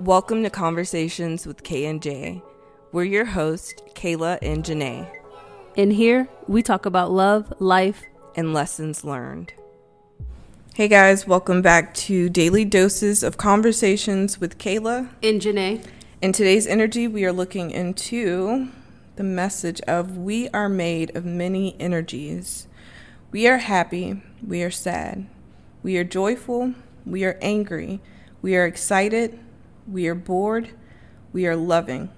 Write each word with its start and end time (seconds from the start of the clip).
Welcome 0.00 0.42
to 0.42 0.50
Conversations 0.50 1.46
with 1.46 1.62
K 1.62 1.86
and 1.86 2.02
J. 2.02 2.42
We're 2.92 3.04
your 3.04 3.24
hosts, 3.24 3.80
Kayla 3.94 4.38
and 4.42 4.62
Janae, 4.62 5.10
In 5.74 5.90
here, 5.90 6.28
we 6.46 6.62
talk 6.62 6.84
about 6.84 7.10
love, 7.10 7.50
life, 7.60 8.04
and 8.34 8.52
lessons 8.52 9.04
learned. 9.04 9.54
Hey 10.74 10.88
guys, 10.88 11.26
welcome 11.26 11.62
back 11.62 11.94
to 11.94 12.28
Daily 12.28 12.66
Doses 12.66 13.22
of 13.22 13.38
Conversations 13.38 14.38
with 14.38 14.58
Kayla. 14.58 15.08
and 15.22 15.40
Janae. 15.40 15.82
In 16.20 16.34
today's 16.34 16.66
energy, 16.66 17.08
we 17.08 17.24
are 17.24 17.32
looking 17.32 17.70
into 17.70 18.68
the 19.16 19.24
message 19.24 19.80
of 19.88 20.18
we 20.18 20.50
are 20.50 20.68
made 20.68 21.16
of 21.16 21.24
many 21.24 21.74
energies. 21.80 22.68
We 23.32 23.48
are 23.48 23.58
happy, 23.58 24.22
we 24.46 24.62
are 24.62 24.70
sad, 24.70 25.26
we 25.82 25.96
are 25.96 26.04
joyful, 26.04 26.74
we 27.06 27.24
are 27.24 27.38
angry, 27.40 28.00
we 28.42 28.56
are 28.56 28.66
excited, 28.66 29.38
we 29.88 30.06
are 30.08 30.14
bored, 30.14 30.70
we 31.32 31.46
are 31.46 31.56
loving. 31.56 32.10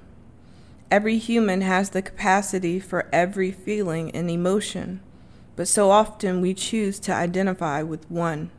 Every 0.90 1.18
human 1.18 1.60
has 1.60 1.90
the 1.90 2.02
capacity 2.02 2.80
for 2.80 3.08
every 3.12 3.50
feeling 3.50 4.10
and 4.12 4.30
emotion, 4.30 5.00
but 5.56 5.68
so 5.68 5.90
often 5.90 6.40
we 6.40 6.54
choose 6.54 6.98
to 7.00 7.12
identify 7.12 7.82
with 7.82 8.10
one. 8.10 8.50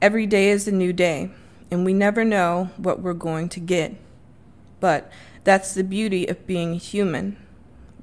Every 0.00 0.26
day 0.26 0.50
is 0.50 0.68
a 0.68 0.72
new 0.72 0.92
day, 0.92 1.30
and 1.70 1.84
we 1.84 1.94
never 1.94 2.24
know 2.24 2.70
what 2.76 3.00
we're 3.00 3.14
going 3.14 3.48
to 3.50 3.60
get. 3.60 3.96
But 4.78 5.10
that's 5.42 5.74
the 5.74 5.82
beauty 5.82 6.26
of 6.26 6.46
being 6.46 6.74
human. 6.74 7.36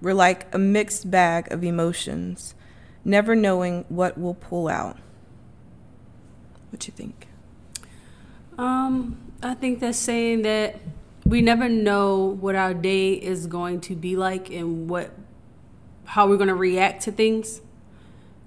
We're 0.01 0.13
like 0.13 0.53
a 0.53 0.57
mixed 0.57 1.09
bag 1.09 1.49
of 1.51 1.63
emotions, 1.63 2.55
never 3.05 3.35
knowing 3.35 3.85
what 3.87 4.17
will 4.17 4.33
pull 4.33 4.67
out. 4.67 4.97
What 6.71 6.87
you 6.87 6.93
think? 6.93 7.27
Um, 8.57 9.17
I 9.43 9.55
think 9.55 9.81
that's 9.81 9.97
saying 9.97 10.43
that 10.43 10.79
we 11.25 11.41
never 11.41 11.67
know 11.67 12.37
what 12.39 12.55
our 12.55 12.73
day 12.73 13.11
is 13.13 13.45
going 13.45 13.81
to 13.81 13.95
be 13.95 14.15
like 14.15 14.49
and 14.49 14.89
what 14.89 15.11
how 16.05 16.27
we're 16.27 16.37
going 16.37 16.47
to 16.47 16.55
react 16.55 17.03
to 17.03 17.11
things. 17.11 17.61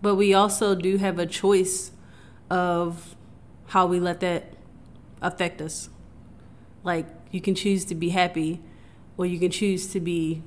But 0.01 0.15
we 0.15 0.33
also 0.33 0.75
do 0.75 0.97
have 0.97 1.19
a 1.19 1.27
choice 1.27 1.91
of 2.49 3.15
how 3.67 3.87
we 3.87 4.01
let 4.01 4.21
that 4.21 4.55
affect 5.21 5.61
us. 5.61 5.91
Like 6.83 7.07
you 7.31 7.43
can 7.43 7.55
choose 7.55 7.85
to 7.87 7.95
be 7.95 8.11
happy 8.11 8.61
or 9.19 9.27
you 9.27 9.39
can 9.39 9.51
choose 9.51 9.89
to 9.89 10.01
be 10.01 10.43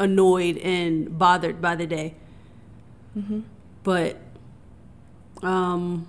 annoyed 0.00 0.56
and 0.58 1.18
bothered 1.18 1.60
by 1.60 1.76
the 1.76 1.86
day. 1.86 2.14
But 3.82 4.18
um, 5.42 6.06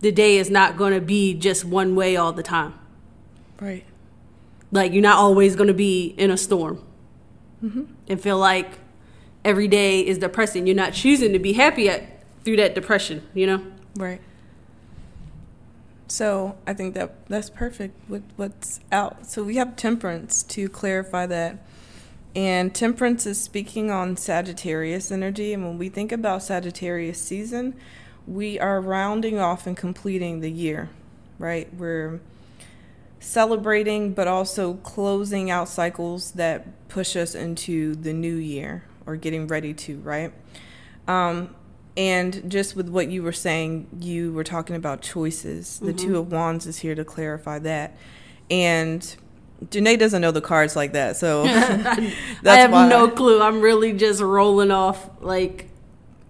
the 0.00 0.12
day 0.12 0.36
is 0.38 0.50
not 0.50 0.76
going 0.76 0.92
to 0.92 1.00
be 1.00 1.34
just 1.34 1.64
one 1.64 1.94
way 1.94 2.16
all 2.16 2.32
the 2.32 2.42
time. 2.42 2.74
Right. 3.60 3.84
Like 4.70 4.92
you're 4.92 5.02
not 5.02 5.16
always 5.16 5.56
going 5.56 5.68
to 5.68 5.74
be 5.74 6.14
in 6.18 6.30
a 6.30 6.36
storm 6.36 6.82
mm-hmm. 7.62 7.84
and 8.08 8.20
feel 8.20 8.38
like 8.38 8.78
every 9.44 9.68
day 9.68 10.06
is 10.06 10.18
depressing. 10.18 10.66
You're 10.66 10.76
not 10.76 10.92
choosing 10.92 11.32
to 11.32 11.38
be 11.38 11.54
happy 11.54 11.88
at, 11.88 12.22
through 12.44 12.56
that 12.56 12.74
depression. 12.74 13.26
You 13.34 13.46
know. 13.46 13.66
Right. 13.96 14.20
So 16.08 16.56
I 16.66 16.72
think 16.72 16.94
that 16.94 17.26
that's 17.28 17.50
perfect 17.50 18.08
with 18.08 18.22
what's 18.36 18.80
out. 18.90 19.26
So 19.26 19.42
we 19.42 19.56
have 19.56 19.76
temperance 19.76 20.42
to 20.44 20.68
clarify 20.68 21.26
that. 21.26 21.58
And 22.34 22.74
temperance 22.74 23.26
is 23.26 23.40
speaking 23.40 23.90
on 23.90 24.16
Sagittarius 24.16 25.10
energy. 25.10 25.52
And 25.52 25.64
when 25.64 25.76
we 25.76 25.88
think 25.88 26.12
about 26.12 26.42
Sagittarius 26.42 27.20
season, 27.20 27.74
we 28.28 28.60
are 28.60 28.80
rounding 28.80 29.38
off 29.38 29.66
and 29.66 29.76
completing 29.76 30.40
the 30.40 30.50
year, 30.50 30.90
right? 31.38 31.72
We're 31.74 32.20
celebrating, 33.20 34.12
but 34.12 34.28
also 34.28 34.74
closing 34.74 35.50
out 35.50 35.68
cycles 35.68 36.32
that 36.32 36.88
push 36.88 37.16
us 37.16 37.34
into 37.34 37.94
the 37.94 38.12
new 38.12 38.34
year 38.34 38.84
or 39.06 39.16
getting 39.16 39.46
ready 39.46 39.72
to, 39.72 39.98
right? 40.00 40.32
Um, 41.06 41.54
and 41.96 42.48
just 42.50 42.76
with 42.76 42.88
what 42.88 43.08
you 43.08 43.22
were 43.22 43.32
saying, 43.32 43.88
you 43.98 44.32
were 44.32 44.44
talking 44.44 44.76
about 44.76 45.00
choices. 45.00 45.80
The 45.80 45.92
Two 45.92 46.18
of 46.18 46.30
Wands 46.30 46.66
is 46.66 46.78
here 46.78 46.94
to 46.94 47.04
clarify 47.04 47.58
that. 47.60 47.96
And 48.50 49.16
Janae 49.64 49.98
doesn't 49.98 50.20
know 50.20 50.30
the 50.30 50.40
cards 50.40 50.76
like 50.76 50.92
that, 50.92 51.16
so 51.16 51.42
I 51.44 52.12
have 52.44 52.70
no 52.70 53.08
clue. 53.08 53.42
I'm 53.42 53.60
really 53.60 53.94
just 53.94 54.20
rolling 54.20 54.70
off 54.70 55.10
like 55.20 55.70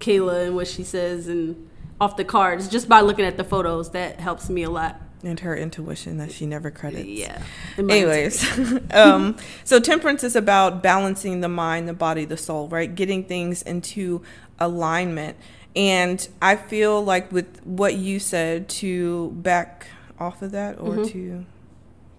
Kayla 0.01 0.47
and 0.47 0.57
what 0.57 0.69
she 0.69 0.85
says 0.85 1.29
and 1.29 1.68
off 2.01 2.17
the 2.17 2.25
cards 2.25 2.69
just 2.69 2.89
by 2.89 3.01
looking 3.01 3.25
at 3.25 3.37
the 3.37 3.45
photos. 3.45 3.91
That 3.91 4.21
helps 4.21 4.49
me 4.49 4.63
a 4.63 4.71
lot. 4.71 5.01
and 5.25 5.41
her 5.41 5.57
intuition 5.57 6.19
that 6.19 6.31
she 6.31 6.47
never 6.47 6.71
credits. 6.71 7.09
Yeah. 7.09 7.43
Anyways, 7.77 8.45
um, 8.93 9.37
so 9.65 9.81
temperance 9.81 10.23
is 10.23 10.37
about 10.37 10.83
balancing 10.83 11.41
the 11.41 11.49
mind, 11.49 11.89
the 11.89 11.93
body, 11.95 12.25
the 12.25 12.37
soul, 12.37 12.69
right? 12.69 12.95
Getting 12.95 13.25
things 13.25 13.63
into 13.63 14.23
alignment. 14.61 15.37
And 15.75 16.27
I 16.41 16.57
feel 16.57 17.03
like 17.05 17.31
with 17.33 17.61
what 17.65 17.95
you 17.97 18.19
said 18.19 18.69
to 18.71 19.31
back 19.33 19.89
off 20.19 20.43
of 20.43 20.53
that 20.53 20.79
or 20.81 21.05
to 21.05 21.45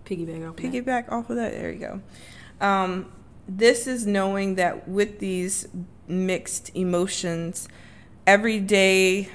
piggyback 0.06 0.50
off 0.50 0.56
that. 0.56 0.64
piggyback 0.64 1.12
off 1.12 1.30
of 1.30 1.36
that, 1.38 1.52
there 1.54 1.72
you 1.72 1.80
go. 1.80 2.02
Um, 2.66 3.12
this 3.48 3.88
is 3.88 4.06
knowing 4.06 4.56
that 4.56 4.88
with 4.88 5.20
these 5.20 5.68
mixed 6.08 6.72
emotions, 6.76 7.68
every 8.28 8.60
day 8.60 9.30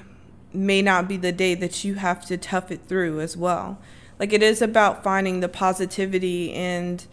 may 0.54 0.82
not 0.82 1.08
be 1.08 1.16
the 1.16 1.32
day 1.32 1.54
that 1.54 1.84
you 1.84 1.94
have 1.94 2.24
to 2.26 2.36
tough 2.36 2.70
it 2.70 2.82
through 2.86 3.20
as 3.20 3.36
well. 3.36 3.78
Like 4.18 4.32
it 4.32 4.42
is 4.42 4.62
about 4.62 5.02
finding 5.02 5.40
the 5.40 5.48
positivity 5.48 6.52
and 6.52 7.04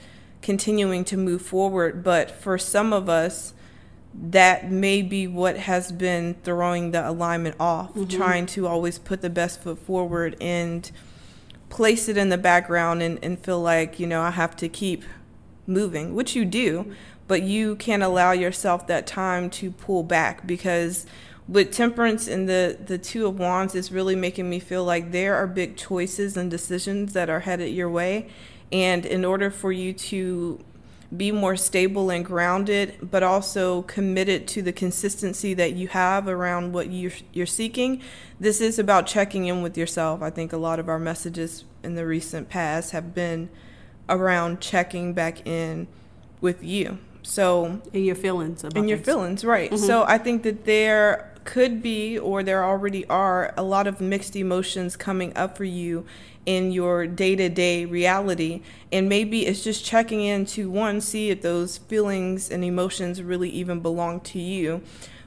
continuing 0.41 1.03
to 1.05 1.17
move 1.17 1.41
forward. 1.41 2.03
But 2.03 2.31
for 2.31 2.57
some 2.57 2.93
of 2.93 3.09
us, 3.09 3.53
that 4.13 4.69
may 4.69 5.01
be 5.01 5.25
what 5.25 5.57
has 5.57 5.91
been 5.91 6.35
throwing 6.43 6.91
the 6.91 7.07
alignment 7.07 7.55
off, 7.59 7.91
mm-hmm. 7.91 8.07
trying 8.07 8.45
to 8.45 8.67
always 8.67 8.99
put 8.99 9.21
the 9.21 9.29
best 9.29 9.61
foot 9.61 9.79
forward 9.79 10.35
and 10.41 10.91
place 11.69 12.09
it 12.09 12.17
in 12.17 12.29
the 12.29 12.37
background 12.37 13.01
and, 13.01 13.17
and 13.23 13.39
feel 13.39 13.61
like, 13.61 13.99
you 13.99 14.05
know, 14.05 14.21
I 14.21 14.31
have 14.31 14.55
to 14.57 14.67
keep 14.67 15.05
moving, 15.65 16.13
which 16.13 16.35
you 16.35 16.43
do, 16.43 16.93
but 17.27 17.43
you 17.43 17.77
can't 17.77 18.03
allow 18.03 18.33
yourself 18.33 18.87
that 18.87 19.07
time 19.07 19.49
to 19.51 19.71
pull 19.71 20.03
back 20.03 20.45
because 20.45 21.05
with 21.51 21.69
temperance 21.73 22.29
and 22.29 22.47
the 22.47 22.77
the 22.85 22.97
two 22.97 23.27
of 23.27 23.37
wands 23.37 23.75
is 23.75 23.91
really 23.91 24.15
making 24.15 24.49
me 24.49 24.57
feel 24.57 24.85
like 24.85 25.11
there 25.11 25.35
are 25.35 25.45
big 25.45 25.75
choices 25.75 26.37
and 26.37 26.49
decisions 26.49 27.11
that 27.11 27.29
are 27.29 27.41
headed 27.41 27.69
your 27.73 27.89
way. 27.89 28.29
And 28.71 29.05
in 29.05 29.25
order 29.25 29.51
for 29.51 29.73
you 29.73 29.91
to 29.91 30.63
be 31.15 31.29
more 31.29 31.57
stable 31.57 32.09
and 32.09 32.23
grounded 32.23 32.97
but 33.11 33.21
also 33.21 33.81
committed 33.81 34.47
to 34.47 34.61
the 34.61 34.71
consistency 34.71 35.53
that 35.53 35.73
you 35.73 35.89
have 35.89 36.25
around 36.25 36.71
what 36.71 36.89
you're, 36.89 37.11
you're 37.33 37.45
seeking 37.45 38.01
this 38.39 38.61
is 38.61 38.79
about 38.79 39.07
checking 39.07 39.45
in 39.47 39.61
with 39.61 39.77
yourself. 39.77 40.21
I 40.21 40.29
think 40.29 40.53
a 40.53 40.57
lot 40.57 40.79
of 40.79 40.87
our 40.87 40.97
messages 40.97 41.65
in 41.83 41.95
the 41.95 42.05
recent 42.05 42.47
past 42.47 42.91
have 42.91 43.13
been 43.13 43.49
around 44.07 44.61
checking 44.61 45.13
back 45.13 45.45
in 45.45 45.89
with 46.39 46.63
you. 46.63 46.97
So 47.23 47.81
in 47.91 48.05
your 48.05 48.15
feelings 48.15 48.63
about 48.63 48.79
and 48.79 48.89
your 48.89 48.97
feelings 48.97 49.43
right. 49.43 49.69
Mm-hmm. 49.69 49.85
So 49.85 50.05
i 50.07 50.17
think 50.17 50.43
that 50.43 50.63
there 50.63 51.30
could 51.51 51.83
be 51.83 52.17
or 52.17 52.43
there 52.43 52.63
already 52.63 53.05
are 53.07 53.53
a 53.57 53.61
lot 53.61 53.85
of 53.85 53.99
mixed 53.99 54.37
emotions 54.37 54.95
coming 54.95 55.35
up 55.35 55.57
for 55.57 55.65
you 55.65 56.05
in 56.45 56.71
your 56.71 57.05
day-to-day 57.05 57.83
reality. 57.83 58.61
And 58.89 59.09
maybe 59.09 59.45
it's 59.45 59.61
just 59.61 59.83
checking 59.83 60.21
in 60.21 60.45
to 60.45 60.69
one 60.69 61.01
see 61.01 61.29
if 61.29 61.41
those 61.41 61.77
feelings 61.77 62.49
and 62.49 62.63
emotions 62.63 63.21
really 63.21 63.49
even 63.49 63.81
belong 63.81 64.21
to 64.21 64.39
you. 64.39 64.81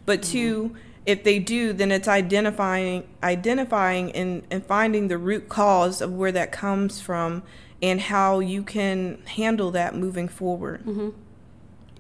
But 0.07 0.23
mm-hmm. 0.23 0.33
two 0.33 0.77
if 1.05 1.23
they 1.23 1.39
do 1.39 1.75
then 1.75 1.93
it's 1.93 2.09
identifying 2.09 3.07
identifying 3.23 4.11
and, 4.13 4.43
and 4.51 4.65
finding 4.65 5.09
the 5.09 5.19
root 5.19 5.51
cause 5.51 6.01
of 6.01 6.11
where 6.15 6.33
that 6.33 6.51
comes 6.51 7.03
from 7.03 7.43
and 7.83 8.01
how 8.01 8.39
you 8.39 8.63
can 8.63 9.19
handle 9.27 9.71
that 9.73 9.95
moving 9.95 10.29
forward. 10.29 10.81
Mm-hmm. 10.87 11.11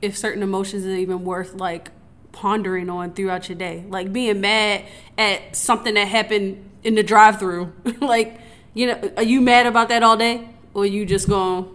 If 0.00 0.16
certain 0.16 0.42
emotions 0.42 0.86
are 0.86 0.96
even 0.96 1.24
worth 1.24 1.52
like 1.52 1.90
pondering 2.34 2.90
on 2.90 3.14
throughout 3.14 3.48
your 3.48 3.56
day. 3.56 3.84
Like 3.88 4.12
being 4.12 4.40
mad 4.40 4.84
at 5.16 5.56
something 5.56 5.94
that 5.94 6.08
happened 6.08 6.68
in 6.82 6.94
the 6.94 7.02
drive 7.02 7.38
through. 7.38 7.72
like, 8.00 8.38
you 8.74 8.86
know, 8.88 9.12
are 9.16 9.22
you 9.22 9.40
mad 9.40 9.66
about 9.66 9.88
that 9.88 10.02
all 10.02 10.16
day? 10.16 10.48
Or 10.74 10.84
you 10.84 11.06
just 11.06 11.28
gonna 11.28 11.68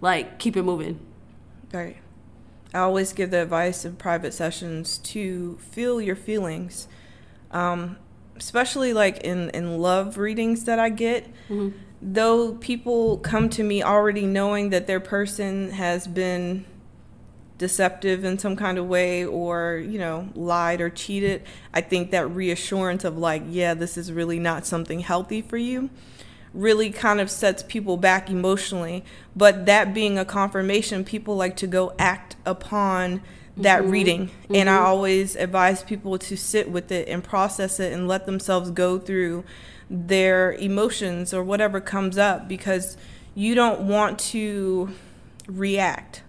like 0.00 0.38
keep 0.38 0.56
it 0.56 0.62
moving? 0.62 1.00
Right. 1.72 1.96
I 2.72 2.80
always 2.80 3.12
give 3.12 3.30
the 3.30 3.42
advice 3.42 3.84
in 3.84 3.96
private 3.96 4.34
sessions 4.34 4.98
to 4.98 5.56
feel 5.58 6.00
your 6.00 6.16
feelings. 6.16 6.86
Um, 7.50 7.96
especially 8.36 8.92
like 8.92 9.18
in, 9.18 9.50
in 9.50 9.78
love 9.78 10.16
readings 10.16 10.64
that 10.64 10.78
I 10.78 10.90
get. 10.90 11.26
Though 12.00 12.54
people 12.54 13.18
come 13.18 13.48
to 13.50 13.64
me 13.64 13.82
already 13.82 14.26
knowing 14.26 14.70
that 14.70 14.86
their 14.86 15.00
person 15.00 15.70
has 15.70 16.06
been 16.06 16.64
deceptive 17.58 18.24
in 18.24 18.38
some 18.38 18.56
kind 18.56 18.78
of 18.78 18.86
way 18.86 19.24
or, 19.24 19.82
you 19.84 19.98
know, 19.98 20.28
lied 20.34 20.80
or 20.80 20.88
cheated, 20.88 21.42
I 21.74 21.80
think 21.80 22.10
that 22.12 22.28
reassurance 22.28 23.04
of 23.04 23.18
like, 23.18 23.42
yeah, 23.48 23.74
this 23.74 23.98
is 23.98 24.12
really 24.12 24.38
not 24.38 24.64
something 24.64 25.00
healthy 25.00 25.42
for 25.42 25.56
you 25.58 25.90
really 26.54 26.90
kind 26.90 27.20
of 27.20 27.30
sets 27.30 27.62
people 27.62 27.96
back 27.96 28.30
emotionally. 28.30 29.04
But 29.36 29.66
that 29.66 29.94
being 29.94 30.18
a 30.18 30.24
confirmation, 30.24 31.04
people 31.04 31.36
like 31.36 31.56
to 31.56 31.66
go 31.66 31.92
act 31.98 32.36
upon 32.44 33.22
that 33.56 33.82
mm-hmm. 33.82 33.90
reading. 33.90 34.26
Mm-hmm. 34.28 34.54
And 34.54 34.70
I 34.70 34.76
mm-hmm. 34.76 34.86
always 34.86 35.36
advise 35.36 35.82
people 35.82 36.18
to 36.18 36.36
sit 36.36 36.70
with 36.70 36.90
it 36.90 37.08
and 37.08 37.22
process 37.22 37.80
it 37.80 37.92
and 37.92 38.08
let 38.08 38.26
themselves 38.26 38.70
go 38.70 38.98
through 38.98 39.44
their 39.90 40.52
emotions 40.54 41.32
or 41.32 41.42
whatever 41.42 41.80
comes 41.80 42.18
up 42.18 42.48
because 42.48 42.96
you 43.34 43.54
don't 43.54 43.82
want 43.82 44.18
to 44.18 44.90
react. 45.46 46.22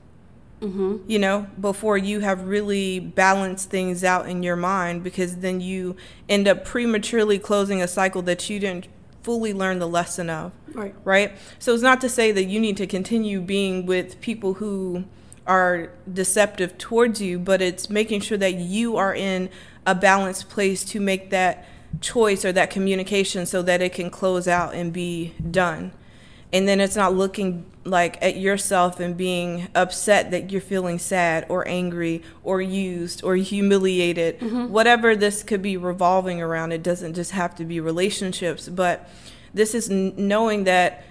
Mm-hmm. 0.62 1.10
You 1.10 1.20
know, 1.20 1.48
before 1.60 1.98
you 1.98 2.20
have 2.20 2.44
really 2.44 3.00
balanced 3.00 3.70
things 3.70 4.04
out 4.04 4.28
in 4.28 4.44
your 4.44 4.58
mind, 4.58 5.04
because 5.04 5.38
then 5.38 5.62
you 5.62 5.96
end 6.28 6.48
up 6.48 6.66
prematurely 6.66 7.40
closing 7.40 7.82
a 7.82 7.88
cycle 7.88 8.22
that 8.24 8.50
you 8.50 8.60
didn't 8.60 8.88
fully 9.24 9.54
learn 9.54 9.80
the 9.80 9.88
lesson 9.88 10.30
of. 10.30 10.52
Right. 10.74 10.94
Right. 11.04 11.32
So 11.60 11.74
it's 11.74 11.84
not 11.84 12.02
to 12.02 12.10
say 12.10 12.32
that 12.32 12.46
you 12.46 12.60
need 12.60 12.78
to 12.78 12.88
continue 12.88 13.42
being 13.42 13.86
with 13.86 14.20
people 14.22 14.56
who 14.56 15.06
are 15.48 15.92
deceptive 16.12 16.78
towards 16.78 17.22
you, 17.22 17.40
but 17.40 17.62
it's 17.62 17.90
making 17.90 18.22
sure 18.22 18.38
that 18.38 18.56
you 18.56 18.98
are 18.98 19.16
in 19.16 19.50
a 19.86 19.96
balanced 19.96 20.50
place 20.50 20.84
to 20.86 21.00
make 21.00 21.32
that 21.32 21.66
choice 22.02 22.46
or 22.46 22.52
that 22.52 22.70
communication 22.70 23.46
so 23.46 23.62
that 23.64 23.82
it 23.82 23.94
can 23.94 24.10
close 24.10 24.48
out 24.48 24.76
and 24.76 24.94
be 24.94 25.34
done. 25.50 25.92
And 26.54 26.68
then 26.68 26.80
it's 26.80 26.96
not 26.96 27.14
looking 27.14 27.66
like 27.90 28.18
at 28.22 28.38
yourself 28.38 29.00
and 29.00 29.18
being 29.18 29.68
upset 29.76 30.32
that 30.32 30.52
you're 30.52 30.62
feeling 30.62 31.00
sad 31.00 31.46
or 31.50 31.68
angry 31.68 32.24
or 32.44 32.62
used 32.62 33.24
or 33.24 33.36
humiliated. 33.36 34.40
Mm-hmm. 34.40 34.72
Whatever 34.72 35.16
this 35.16 35.44
could 35.44 35.62
be 35.62 35.78
revolving 35.78 36.42
around, 36.42 36.72
it 36.72 36.84
doesn't 36.84 37.14
just 37.14 37.32
have 37.32 37.56
to 37.56 37.66
be 37.66 37.80
relationships, 37.80 38.70
but 38.70 39.10
this 39.54 39.74
is 39.74 39.90
n- 39.90 40.14
knowing 40.16 40.66
that 40.66 41.04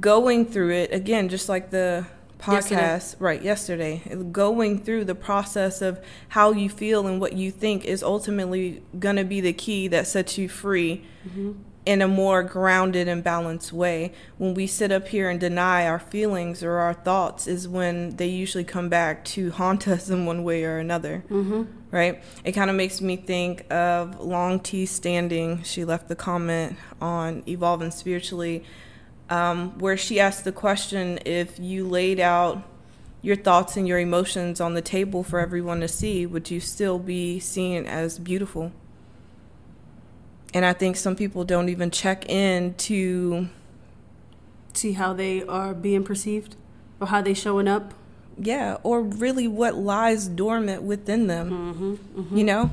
going 0.00 0.46
through 0.46 0.72
it 0.72 0.92
again, 0.92 1.28
just 1.28 1.48
like 1.48 1.70
the 1.70 2.06
podcast 2.38 2.70
yesterday. 2.70 3.24
right 3.24 3.42
yesterday 3.42 4.02
going 4.30 4.78
through 4.78 5.04
the 5.04 5.14
process 5.14 5.82
of 5.82 6.00
how 6.28 6.52
you 6.52 6.68
feel 6.68 7.06
and 7.06 7.20
what 7.20 7.32
you 7.32 7.50
think 7.50 7.84
is 7.84 8.02
ultimately 8.02 8.80
going 8.98 9.16
to 9.16 9.24
be 9.24 9.40
the 9.40 9.52
key 9.52 9.88
that 9.88 10.06
sets 10.06 10.38
you 10.38 10.48
free 10.48 11.04
mm-hmm. 11.26 11.52
In 11.88 12.02
a 12.02 12.06
more 12.06 12.42
grounded 12.42 13.08
and 13.08 13.24
balanced 13.24 13.72
way 13.72 14.12
when 14.36 14.52
we 14.52 14.66
sit 14.66 14.92
up 14.92 15.08
here 15.08 15.30
and 15.30 15.40
deny 15.40 15.86
our 15.86 15.98
feelings 15.98 16.62
or 16.62 16.72
our 16.72 16.92
thoughts 16.92 17.46
is 17.46 17.66
when 17.66 18.14
they 18.16 18.26
usually 18.26 18.62
come 18.62 18.90
back 18.90 19.24
to 19.24 19.50
haunt 19.52 19.88
us 19.94 20.10
in 20.10 20.26
one 20.26 20.44
way 20.44 20.64
or 20.64 20.76
another 20.76 21.24
mm-hmm. 21.30 21.62
right 21.90 22.22
it 22.44 22.52
kind 22.52 22.68
of 22.68 22.76
makes 22.76 23.00
me 23.00 23.16
think 23.16 23.64
of 23.72 24.20
long 24.20 24.60
t 24.60 24.84
standing 24.84 25.62
she 25.62 25.82
left 25.82 26.08
the 26.08 26.14
comment 26.14 26.76
on 27.00 27.42
evolving 27.48 27.90
spiritually 27.90 28.62
um, 29.30 29.78
where 29.78 29.96
she 29.96 30.20
asked 30.20 30.44
the 30.44 30.52
question 30.52 31.18
if 31.24 31.58
you 31.58 31.88
laid 31.88 32.20
out 32.20 32.62
your 33.22 33.36
thoughts 33.36 33.78
and 33.78 33.88
your 33.88 33.98
emotions 33.98 34.60
on 34.60 34.74
the 34.74 34.82
table 34.82 35.22
for 35.22 35.40
everyone 35.40 35.80
to 35.80 35.88
see, 35.88 36.24
would 36.24 36.50
you 36.50 36.60
still 36.60 36.98
be 36.98 37.40
seen 37.40 37.84
as 37.84 38.18
beautiful? 38.18 38.72
And 40.54 40.64
I 40.64 40.72
think 40.72 40.96
some 40.96 41.14
people 41.14 41.44
don't 41.44 41.68
even 41.68 41.90
check 41.90 42.28
in 42.28 42.74
to 42.74 43.48
see 44.72 44.92
how 44.92 45.12
they 45.12 45.42
are 45.44 45.74
being 45.74 46.04
perceived 46.04 46.56
or 47.00 47.08
how 47.08 47.20
they 47.20 47.34
showing 47.34 47.68
up. 47.68 47.94
Yeah, 48.40 48.78
or 48.82 49.02
really 49.02 49.48
what 49.48 49.74
lies 49.74 50.28
dormant 50.28 50.82
within 50.82 51.26
them. 51.26 51.50
Mm-hmm, 51.50 52.20
mm-hmm. 52.20 52.36
You 52.36 52.44
know, 52.44 52.70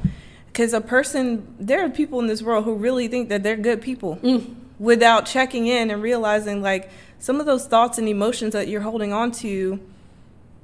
because 0.48 0.74
a 0.74 0.82
person, 0.82 1.56
there 1.60 1.84
are 1.84 1.90
people 1.90 2.20
in 2.20 2.28
this 2.28 2.42
world 2.42 2.66
who 2.66 2.76
really 2.76 3.08
think 3.08 3.30
that 3.30 3.44
they're 3.44 3.58
good 3.58 3.82
people. 3.82 4.18
Mm 4.18 4.56
without 4.80 5.26
checking 5.26 5.68
in 5.68 5.90
and 5.90 6.02
realizing 6.02 6.62
like 6.62 6.90
some 7.20 7.40
of 7.40 7.46
those 7.46 7.66
thoughts 7.66 7.98
and 7.98 8.08
emotions 8.08 8.54
that 8.54 8.68
you're 8.68 8.82
holding 8.82 9.14
on 9.14 9.32
to 9.32 9.80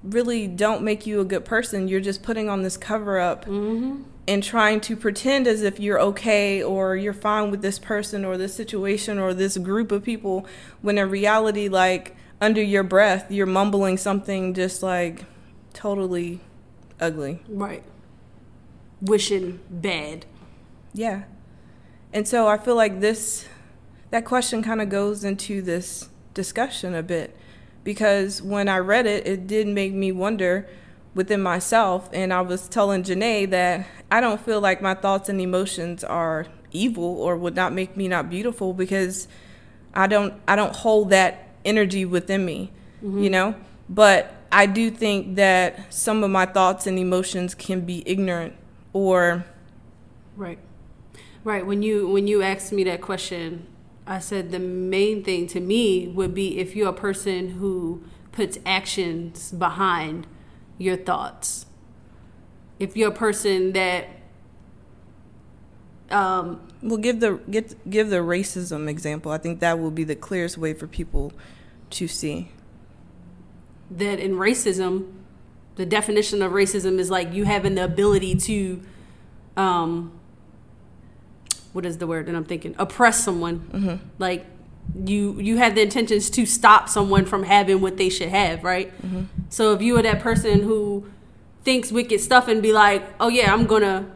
really 0.03 0.47
don't 0.47 0.83
make 0.83 1.05
you 1.05 1.19
a 1.19 1.25
good 1.25 1.45
person. 1.45 1.87
You're 1.87 2.01
just 2.01 2.23
putting 2.23 2.49
on 2.49 2.63
this 2.63 2.77
cover 2.77 3.19
up 3.19 3.45
mm-hmm. 3.45 4.03
And 4.27 4.43
trying 4.43 4.79
to 4.81 4.95
pretend 4.95 5.47
as 5.47 5.61
if 5.61 5.79
you're 5.79 5.99
okay 5.99 6.61
or 6.61 6.95
you're 6.95 7.13
fine 7.13 7.49
with 7.51 7.61
this 7.61 7.79
person 7.79 8.23
or 8.23 8.37
this 8.37 8.53
situation 8.53 9.17
or 9.17 9.33
this 9.33 9.57
group 9.57 9.91
of 9.91 10.03
people 10.03 10.45
when 10.81 10.97
in 10.97 11.09
reality, 11.09 11.67
like 11.67 12.15
under 12.39 12.61
your 12.61 12.83
breath, 12.83 13.31
you're 13.31 13.45
mumbling 13.45 13.97
something 13.97 14.53
just 14.53 14.83
like 14.83 15.25
totally 15.73 16.39
ugly. 16.99 17.41
Right. 17.47 17.83
Wishing 19.01 19.59
bad. 19.69 20.25
Yeah. 20.93 21.23
And 22.13 22.27
so 22.27 22.47
I 22.47 22.57
feel 22.57 22.75
like 22.75 22.99
this 22.99 23.47
that 24.11 24.25
question 24.25 24.61
kind 24.61 24.81
of 24.81 24.89
goes 24.89 25.23
into 25.23 25.61
this 25.61 26.09
discussion 26.33 26.93
a 26.93 27.01
bit 27.01 27.35
because 27.83 28.41
when 28.41 28.67
I 28.67 28.77
read 28.77 29.07
it, 29.07 29.25
it 29.25 29.47
did 29.47 29.67
make 29.67 29.93
me 29.93 30.11
wonder 30.11 30.67
within 31.13 31.41
myself. 31.41 32.09
And 32.13 32.33
I 32.33 32.41
was 32.41 32.67
telling 32.67 33.03
Janae 33.03 33.49
that 33.49 33.87
I 34.11 34.21
don't 34.21 34.39
feel 34.39 34.61
like 34.61 34.81
my 34.81 34.93
thoughts 34.93 35.29
and 35.29 35.41
emotions 35.41 36.03
are 36.03 36.47
evil 36.71 37.03
or 37.21 37.35
would 37.35 37.55
not 37.55 37.73
make 37.73 37.97
me 37.97 38.07
not 38.07 38.29
beautiful 38.29 38.73
because 38.73 39.27
I 39.93 40.07
don't 40.07 40.33
I 40.47 40.55
don't 40.55 40.75
hold 40.75 41.09
that 41.09 41.49
energy 41.65 42.05
within 42.05 42.45
me, 42.45 42.71
mm-hmm. 43.03 43.23
you 43.23 43.29
know. 43.29 43.55
But 43.89 44.33
I 44.51 44.65
do 44.65 44.89
think 44.89 45.35
that 45.35 45.93
some 45.93 46.23
of 46.23 46.31
my 46.31 46.45
thoughts 46.45 46.87
and 46.87 46.97
emotions 46.97 47.55
can 47.55 47.81
be 47.81 48.03
ignorant 48.05 48.53
or 48.93 49.45
right 50.35 50.59
right 51.43 51.65
when 51.65 51.81
you 51.81 52.07
when 52.07 52.27
you 52.27 52.41
asked 52.41 52.71
me 52.71 52.83
that 52.83 53.01
question 53.01 53.67
I 54.05 54.19
said 54.19 54.51
the 54.51 54.59
main 54.59 55.23
thing 55.23 55.47
to 55.47 55.59
me 55.59 56.07
would 56.07 56.33
be 56.33 56.59
if 56.59 56.75
you're 56.75 56.89
a 56.89 56.93
person 56.93 57.51
who 57.51 58.03
puts 58.31 58.57
actions 58.65 59.51
behind 59.51 60.27
your 60.81 60.97
thoughts. 60.97 61.65
If 62.79 62.97
you're 62.97 63.09
a 63.09 63.15
person 63.15 63.73
that 63.73 64.07
um, 66.09 66.59
well, 66.81 66.97
give 66.97 67.19
the 67.19 67.39
get 67.49 67.89
give 67.89 68.09
the 68.09 68.17
racism 68.17 68.89
example. 68.89 69.31
I 69.31 69.37
think 69.37 69.59
that 69.59 69.79
will 69.79 69.91
be 69.91 70.03
the 70.03 70.15
clearest 70.15 70.57
way 70.57 70.73
for 70.73 70.87
people 70.87 71.31
to 71.91 72.07
see 72.07 72.49
that 73.91 74.19
in 74.19 74.33
racism, 74.33 75.11
the 75.75 75.85
definition 75.85 76.41
of 76.41 76.51
racism 76.51 76.97
is 76.97 77.09
like 77.09 77.33
you 77.33 77.45
having 77.45 77.75
the 77.75 77.83
ability 77.83 78.35
to 78.35 78.81
um, 79.57 80.11
what 81.73 81.85
is 81.85 81.97
the 81.97 82.07
word 82.07 82.25
that 82.25 82.35
I'm 82.35 82.45
thinking? 82.45 82.75
Oppress 82.77 83.23
someone. 83.23 83.59
Mm-hmm. 83.71 84.05
Like 84.17 84.45
you 85.05 85.39
you 85.39 85.57
have 85.57 85.75
the 85.75 85.81
intentions 85.81 86.29
to 86.31 86.45
stop 86.45 86.89
someone 86.89 87.25
from 87.25 87.43
having 87.43 87.81
what 87.81 87.97
they 87.97 88.09
should 88.09 88.29
have, 88.29 88.63
right? 88.63 88.91
Mm-hmm. 89.01 89.23
So 89.49 89.73
if 89.73 89.81
you 89.81 89.97
are 89.97 90.01
that 90.01 90.19
person 90.19 90.61
who 90.61 91.09
thinks 91.63 91.91
wicked 91.91 92.19
stuff 92.19 92.47
and 92.47 92.61
be 92.61 92.73
like, 92.73 93.03
oh 93.19 93.27
yeah, 93.27 93.53
I'm 93.53 93.65
gonna 93.65 94.09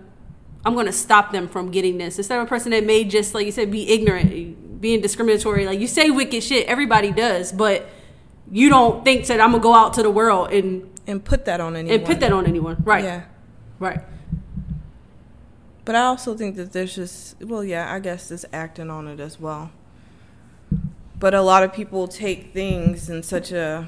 I'm 0.65 0.75
gonna 0.75 0.91
stop 0.91 1.31
them 1.31 1.47
from 1.47 1.71
getting 1.71 1.97
this. 1.97 2.17
Instead 2.17 2.39
of 2.39 2.45
a 2.45 2.49
person 2.49 2.71
that 2.71 2.85
may 2.85 3.03
just 3.03 3.33
like 3.33 3.45
you 3.45 3.51
said 3.51 3.71
be 3.71 3.89
ignorant, 3.89 4.81
being 4.81 5.01
discriminatory. 5.01 5.65
Like 5.65 5.79
you 5.79 5.87
say 5.87 6.09
wicked 6.09 6.43
shit, 6.43 6.67
everybody 6.67 7.11
does, 7.11 7.51
but 7.51 7.87
you 8.51 8.69
don't 8.69 9.03
think 9.03 9.27
that 9.27 9.39
I'm 9.39 9.51
gonna 9.51 9.63
go 9.63 9.73
out 9.73 9.93
to 9.93 10.03
the 10.03 10.09
world 10.09 10.51
and 10.51 10.91
and 11.07 11.23
put 11.23 11.45
that 11.45 11.61
on 11.61 11.75
anyone 11.75 11.99
and 11.99 12.05
put 12.05 12.19
that 12.19 12.33
on 12.33 12.45
anyone, 12.45 12.77
right? 12.83 13.03
Yeah, 13.03 13.23
right. 13.79 13.99
But 15.85 15.95
I 15.95 16.01
also 16.01 16.35
think 16.35 16.55
that 16.55 16.73
there's 16.73 16.95
just, 16.95 17.39
well, 17.43 17.63
yeah, 17.63 17.93
I 17.93 17.99
guess 17.99 18.29
there's 18.29 18.43
acting 18.51 18.89
on 18.89 19.07
it 19.07 19.19
as 19.19 19.39
well. 19.39 19.71
But 21.25 21.33
a 21.33 21.41
lot 21.41 21.63
of 21.63 21.73
people 21.73 22.07
take 22.07 22.53
things 22.53 23.09
in 23.09 23.23
such 23.23 23.51
a, 23.51 23.87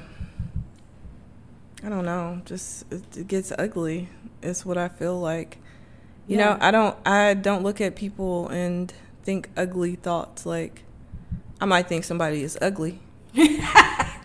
I 1.84 1.88
don't 1.88 2.04
know, 2.04 2.42
just 2.44 2.92
it, 2.92 3.16
it 3.16 3.28
gets 3.28 3.52
ugly. 3.56 4.08
It's 4.42 4.66
what 4.66 4.76
I 4.76 4.88
feel 4.88 5.20
like. 5.20 5.58
You 6.26 6.36
yeah. 6.36 6.44
know, 6.44 6.58
I 6.60 6.72
don't, 6.72 6.96
I 7.06 7.34
don't 7.34 7.62
look 7.62 7.80
at 7.80 7.94
people 7.94 8.48
and 8.48 8.92
think 9.22 9.50
ugly 9.56 9.94
thoughts. 9.94 10.46
Like, 10.46 10.82
I 11.60 11.64
might 11.64 11.86
think 11.86 12.02
somebody 12.02 12.42
is 12.42 12.58
ugly. 12.60 12.98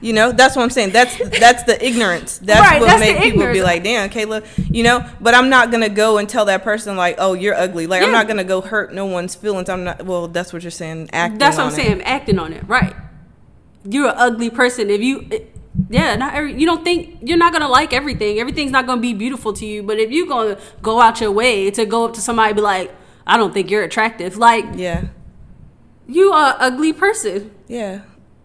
You 0.04 0.12
know, 0.12 0.34
that's 0.34 0.58
what 0.58 0.64
I'm 0.64 0.70
saying. 0.70 0.92
That's 0.92 1.18
that's 1.40 1.64
the 1.64 1.78
ignorance. 1.84 2.38
That's 2.40 2.60
right, 2.60 2.82
what 2.82 3.00
makes 3.00 3.22
people 3.22 3.50
be 3.54 3.64
like, 3.64 3.86
"Damn, 3.86 4.10
Kayla," 4.10 4.46
you 4.70 4.84
know. 4.84 5.10
But 5.22 5.34
I'm 5.34 5.48
not 5.48 5.72
gonna 5.72 5.88
go 5.88 6.18
and 6.18 6.28
tell 6.28 6.44
that 6.46 6.62
person 6.62 6.98
like, 6.98 7.16
"Oh, 7.20 7.34
you're 7.34 7.56
ugly." 7.56 7.88
Like, 7.88 8.02
yeah. 8.02 8.08
I'm 8.08 8.12
not 8.12 8.28
gonna 8.28 8.44
go 8.44 8.60
hurt 8.60 8.94
no 8.94 9.06
one's 9.06 9.34
feelings. 9.34 9.70
I'm 9.70 9.86
not. 9.86 10.06
Well, 10.06 10.28
that's 10.28 10.52
what 10.52 10.62
you're 10.62 10.72
saying. 10.72 11.10
Acting. 11.14 11.40
That's 11.40 11.56
what 11.56 11.68
I'm 11.68 11.72
it. 11.72 11.76
saying. 11.76 12.02
Acting 12.02 12.38
on 12.38 12.52
it, 12.52 12.68
right? 12.68 12.94
You're 13.90 14.10
an 14.10 14.16
ugly 14.18 14.50
person 14.50 14.90
if 14.90 15.00
you. 15.00 15.30
Yeah, 15.90 16.18
not 16.18 16.34
every. 16.34 16.54
You 16.54 16.66
don't 16.66 16.84
think 16.84 17.20
you're 17.22 17.38
not 17.38 17.54
gonna 17.54 17.70
like 17.70 17.94
everything. 17.94 18.40
Everything's 18.40 18.72
not 18.72 18.86
gonna 18.86 19.00
be 19.00 19.14
beautiful 19.14 19.54
to 19.54 19.66
you. 19.66 19.84
But 19.84 20.00
if 20.00 20.12
you 20.12 20.28
gonna 20.28 20.58
go 20.82 21.00
out 21.00 21.22
your 21.22 21.32
way 21.32 21.72
to 21.72 21.86
go 21.86 22.04
up 22.04 22.14
to 22.16 22.22
somebody 22.22 22.50
and 22.50 22.58
be 22.58 22.62
like, 22.62 22.94
"I 23.26 23.38
don't 23.38 23.54
think 23.54 23.72
you're 23.72 23.84
attractive," 23.84 24.38
like, 24.38 24.66
yeah, 24.76 25.06
you 26.10 26.34
are 26.34 26.56
an 26.56 26.74
ugly 26.74 26.92
person. 26.92 27.52
Yeah. 27.70 28.02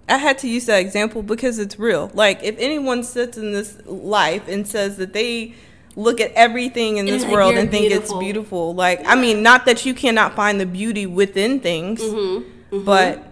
I 0.09 0.17
had 0.19 0.39
to 0.39 0.49
use 0.49 0.67
that 0.67 0.79
example 0.81 1.23
because 1.23 1.59
it's 1.59 1.79
real. 1.79 2.11
Like 2.15 2.43
if 2.43 2.57
anyone 2.59 3.03
sits 3.03 3.37
in 3.37 3.53
this 3.53 3.79
life 3.87 4.49
and 4.49 4.67
says 4.67 4.97
that 4.97 5.13
they 5.13 5.55
look 5.97 6.21
at 6.21 6.33
everything 6.33 6.97
in 6.99 7.07
this 7.07 7.25
world 7.25 7.55
and 7.57 7.71
think 7.71 7.89
beautiful. 7.89 8.17
it's 8.17 8.25
beautiful, 8.25 8.75
like 8.75 9.01
yeah. 9.01 9.13
I 9.13 9.17
mean, 9.17 9.43
not 9.43 9.67
that 9.67 9.85
you 9.85 9.95
cannot 9.95 10.35
find 10.37 10.61
the 10.61 10.67
beauty 10.67 11.07
within 11.07 11.61
things, 11.61 12.01
mm-hmm. 12.01 12.45
Mm-hmm. 12.75 12.85
but 12.85 13.25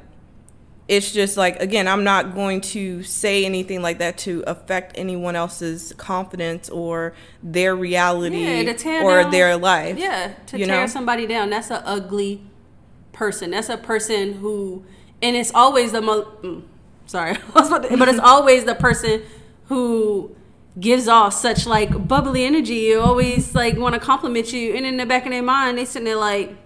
it's 0.88 1.10
just 1.12 1.36
like 1.36 1.60
again 1.60 1.88
i'm 1.88 2.04
not 2.04 2.32
going 2.32 2.60
to 2.60 3.02
say 3.02 3.44
anything 3.44 3.82
like 3.82 3.98
that 3.98 4.16
to 4.16 4.44
affect 4.46 4.96
anyone 4.96 5.34
else's 5.34 5.92
confidence 5.98 6.68
or 6.70 7.12
their 7.42 7.74
reality 7.74 8.44
Yeah, 8.44 9.02
or 9.02 9.22
down- 9.22 9.30
their 9.32 9.56
life 9.56 9.98
Yeah, 9.98 10.34
to 10.46 10.58
you 10.58 10.66
tear 10.66 10.82
know? 10.82 10.86
somebody 10.86 11.26
down. 11.26 11.50
That's 11.50 11.70
an 11.72 11.82
ugly 11.84 12.42
person. 13.12 13.50
That's 13.50 13.68
a 13.68 13.76
person 13.76 14.34
who, 14.34 14.84
and 15.22 15.36
it's 15.36 15.52
always 15.54 15.92
the 15.92 16.00
mm, 16.00 16.62
sorry, 17.06 17.36
but 17.54 18.08
it's 18.08 18.18
always 18.18 18.64
the 18.64 18.74
person 18.74 19.22
who 19.66 20.34
gives 20.78 21.08
off 21.08 21.32
such 21.32 21.66
like 21.66 22.06
bubbly 22.06 22.44
energy. 22.44 22.74
You 22.74 23.00
always 23.00 23.54
like 23.54 23.76
want 23.76 23.94
to 23.94 24.00
compliment 24.00 24.52
you, 24.52 24.74
and 24.74 24.84
in 24.84 24.96
the 24.96 25.06
back 25.06 25.24
of 25.24 25.32
their 25.32 25.42
mind, 25.42 25.78
they 25.78 25.84
sitting 25.84 26.04
there 26.04 26.16
like 26.16 26.56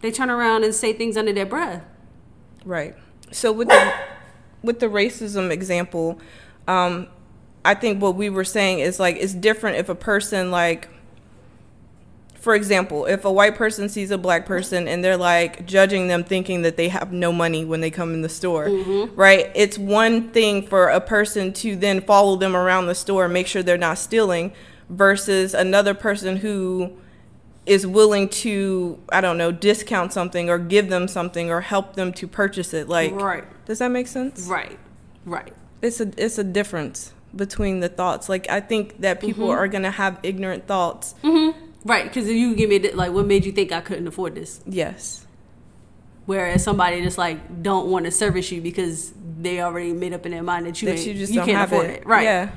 they 0.00 0.10
turn 0.10 0.30
around 0.30 0.64
and 0.64 0.74
say 0.74 0.92
things 0.92 1.16
under 1.16 1.32
their 1.32 1.46
breath. 1.46 1.82
Right. 2.64 2.94
So 3.32 3.52
with 3.52 3.68
the 3.68 3.94
with 4.62 4.80
the 4.80 4.86
racism 4.86 5.50
example, 5.50 6.20
um, 6.68 7.08
I 7.64 7.74
think 7.74 8.02
what 8.02 8.16
we 8.16 8.30
were 8.30 8.44
saying 8.44 8.80
is 8.80 9.00
like 9.00 9.16
it's 9.16 9.34
different 9.34 9.78
if 9.78 9.88
a 9.88 9.94
person 9.94 10.50
like 10.50 10.88
for 12.40 12.54
example, 12.54 13.04
if 13.06 13.24
a 13.24 13.30
white 13.30 13.54
person 13.54 13.88
sees 13.88 14.10
a 14.10 14.18
black 14.18 14.46
person 14.46 14.88
and 14.88 15.04
they're 15.04 15.16
like 15.16 15.66
judging 15.66 16.08
them 16.08 16.24
thinking 16.24 16.62
that 16.62 16.76
they 16.76 16.88
have 16.88 17.12
no 17.12 17.32
money 17.32 17.64
when 17.64 17.80
they 17.82 17.90
come 17.90 18.14
in 18.14 18.22
the 18.22 18.28
store, 18.28 18.68
right? 19.14 19.50
It's 19.54 19.76
one 19.78 20.30
thing 20.30 20.66
for 20.66 20.88
a 20.88 21.00
person 21.00 21.52
to 21.54 21.76
then 21.76 22.00
follow 22.00 22.36
them 22.36 22.56
around 22.56 22.86
the 22.86 22.94
store 22.94 23.24
and 23.26 23.32
make 23.34 23.46
sure 23.46 23.62
they're 23.62 23.76
not 23.78 23.98
stealing 23.98 24.52
versus 24.88 25.54
another 25.54 25.94
person 25.94 26.38
who 26.38 26.92
is 27.66 27.86
willing 27.86 28.28
to 28.28 28.98
I 29.10 29.20
don't 29.20 29.36
know 29.38 29.52
discount 29.52 30.12
something 30.12 30.48
or 30.48 30.58
give 30.58 30.88
them 30.88 31.06
something 31.08 31.50
or 31.50 31.60
help 31.60 31.94
them 31.94 32.12
to 32.14 32.26
purchase 32.26 32.72
it. 32.72 32.88
Like, 32.88 33.12
Right. 33.12 33.44
does 33.66 33.78
that 33.80 33.90
make 33.90 34.08
sense? 34.08 34.46
Right, 34.46 34.78
right. 35.26 35.52
It's 35.82 36.00
a 36.00 36.10
it's 36.16 36.38
a 36.38 36.44
difference 36.44 37.12
between 37.36 37.80
the 37.80 37.88
thoughts. 37.88 38.28
Like, 38.28 38.48
I 38.50 38.60
think 38.60 39.00
that 39.02 39.20
people 39.20 39.48
Mm-hmm. 39.48 39.58
are 39.58 39.68
gonna 39.68 39.90
have 39.90 40.18
ignorant 40.22 40.66
thoughts. 40.66 41.14
Right, 41.84 42.04
because 42.04 42.28
if 42.28 42.36
you 42.36 42.54
give 42.54 42.68
me 42.68 42.78
the- 42.78 42.92
like, 42.92 43.12
what 43.12 43.26
made 43.26 43.44
you 43.44 43.52
think 43.52 43.72
I 43.72 43.80
couldn't 43.80 44.06
afford 44.06 44.34
this? 44.34 44.60
Yes, 44.66 45.26
Whereas 46.26 46.62
somebody 46.62 47.02
just 47.02 47.18
like 47.18 47.62
don't 47.62 47.90
want 47.90 48.04
to 48.04 48.12
service 48.12 48.52
you 48.52 48.60
because 48.60 49.12
they 49.40 49.60
already 49.60 49.92
made 49.92 50.12
up 50.12 50.24
in 50.26 50.32
their 50.32 50.44
mind 50.44 50.66
that 50.66 50.80
you 50.80 50.86
that 50.88 51.04
you 51.04 51.14
just 51.14 51.32
you 51.32 51.40
don't 51.40 51.46
can't 51.46 51.58
have 51.58 51.72
afford 51.72 51.90
it. 51.90 52.00
it. 52.02 52.06
Right. 52.06 52.22
Yeah. 52.22 52.50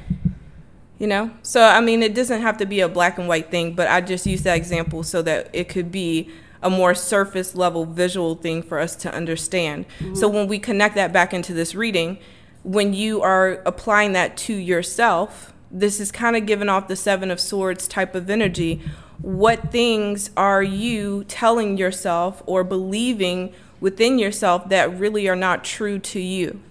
You 0.99 1.07
know, 1.07 1.31
so 1.41 1.61
I 1.63 1.81
mean, 1.81 2.03
it 2.03 2.13
doesn't 2.13 2.41
have 2.41 2.57
to 2.57 2.67
be 2.67 2.81
a 2.81 2.87
black 2.87 3.17
and 3.17 3.27
white 3.27 3.49
thing, 3.49 3.73
but 3.73 3.87
I 3.87 3.99
just 3.99 4.27
use 4.27 4.43
that 4.43 4.55
example 4.57 5.01
so 5.01 5.21
that 5.23 5.49
it 5.51 5.69
could 5.69 5.91
be 5.91 6.29
a 6.61 6.69
more 6.69 6.93
surface 6.93 7.55
level 7.55 7.85
visual 7.85 8.35
thing 8.35 8.61
for 8.61 8.79
us 8.79 8.95
to 8.97 9.13
understand. 9.13 9.85
Mm-hmm. 9.99 10.15
So 10.15 10.29
when 10.29 10.47
we 10.47 10.59
connect 10.59 10.93
that 10.95 11.11
back 11.11 11.33
into 11.33 11.53
this 11.53 11.73
reading, 11.73 12.19
when 12.63 12.93
you 12.93 13.21
are 13.21 13.61
applying 13.65 14.13
that 14.13 14.37
to 14.37 14.53
yourself, 14.53 15.51
this 15.71 15.99
is 15.99 16.11
kind 16.11 16.35
of 16.35 16.45
giving 16.45 16.69
off 16.69 16.87
the 16.87 16.95
Seven 16.95 17.31
of 17.31 17.39
Swords 17.39 17.87
type 17.87 18.13
of 18.13 18.29
energy. 18.29 18.81
What 19.23 19.71
things 19.71 20.29
are 20.37 20.61
you 20.61 21.23
telling 21.23 21.77
yourself 21.77 22.43
or 22.45 22.63
believing 22.63 23.53
within 23.79 24.19
yourself 24.19 24.69
that 24.69 24.99
really 24.99 25.27
are 25.27 25.35
not 25.35 25.63
true 25.63 25.97
to 25.97 26.19
you? 26.19 26.61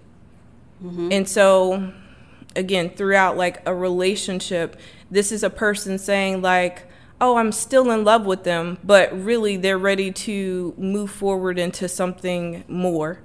Mm-hmm. 0.84 1.08
And 1.12 1.28
so 1.28 1.92
again 2.54 2.90
throughout 2.90 3.36
like 3.36 3.66
a 3.66 3.74
relationship 3.74 4.76
this 5.10 5.32
is 5.32 5.42
a 5.42 5.48
person 5.50 5.98
saying 5.98 6.42
like 6.42 6.86
oh 7.20 7.36
i'm 7.38 7.50
still 7.50 7.90
in 7.90 8.04
love 8.04 8.26
with 8.26 8.44
them 8.44 8.76
but 8.84 9.10
really 9.18 9.56
they're 9.56 9.78
ready 9.78 10.12
to 10.12 10.74
move 10.76 11.10
forward 11.10 11.58
into 11.58 11.88
something 11.88 12.62
more 12.68 13.18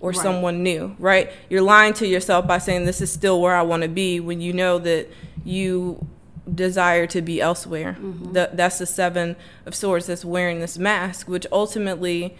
or 0.00 0.10
Right. 0.10 0.18
someone 0.18 0.62
new 0.62 0.96
right 0.98 1.30
you're 1.50 1.62
lying 1.62 1.92
to 1.94 2.06
yourself 2.06 2.46
by 2.46 2.58
saying 2.58 2.86
this 2.86 3.00
is 3.02 3.12
still 3.12 3.40
where 3.40 3.54
i 3.54 3.62
want 3.62 3.82
to 3.82 3.88
be 3.88 4.20
when 4.20 4.40
you 4.40 4.52
know 4.54 4.78
that 4.78 5.08
you 5.44 6.06
desire 6.52 7.06
to 7.06 7.22
be 7.22 7.40
elsewhere 7.40 7.96
mm-hmm. 7.98 8.32
the, 8.32 8.50
that's 8.52 8.78
the 8.78 8.86
seven 8.86 9.34
of 9.64 9.74
swords 9.74 10.06
that's 10.06 10.24
wearing 10.24 10.60
this 10.60 10.76
mask 10.76 11.26
which 11.26 11.46
ultimately 11.50 12.36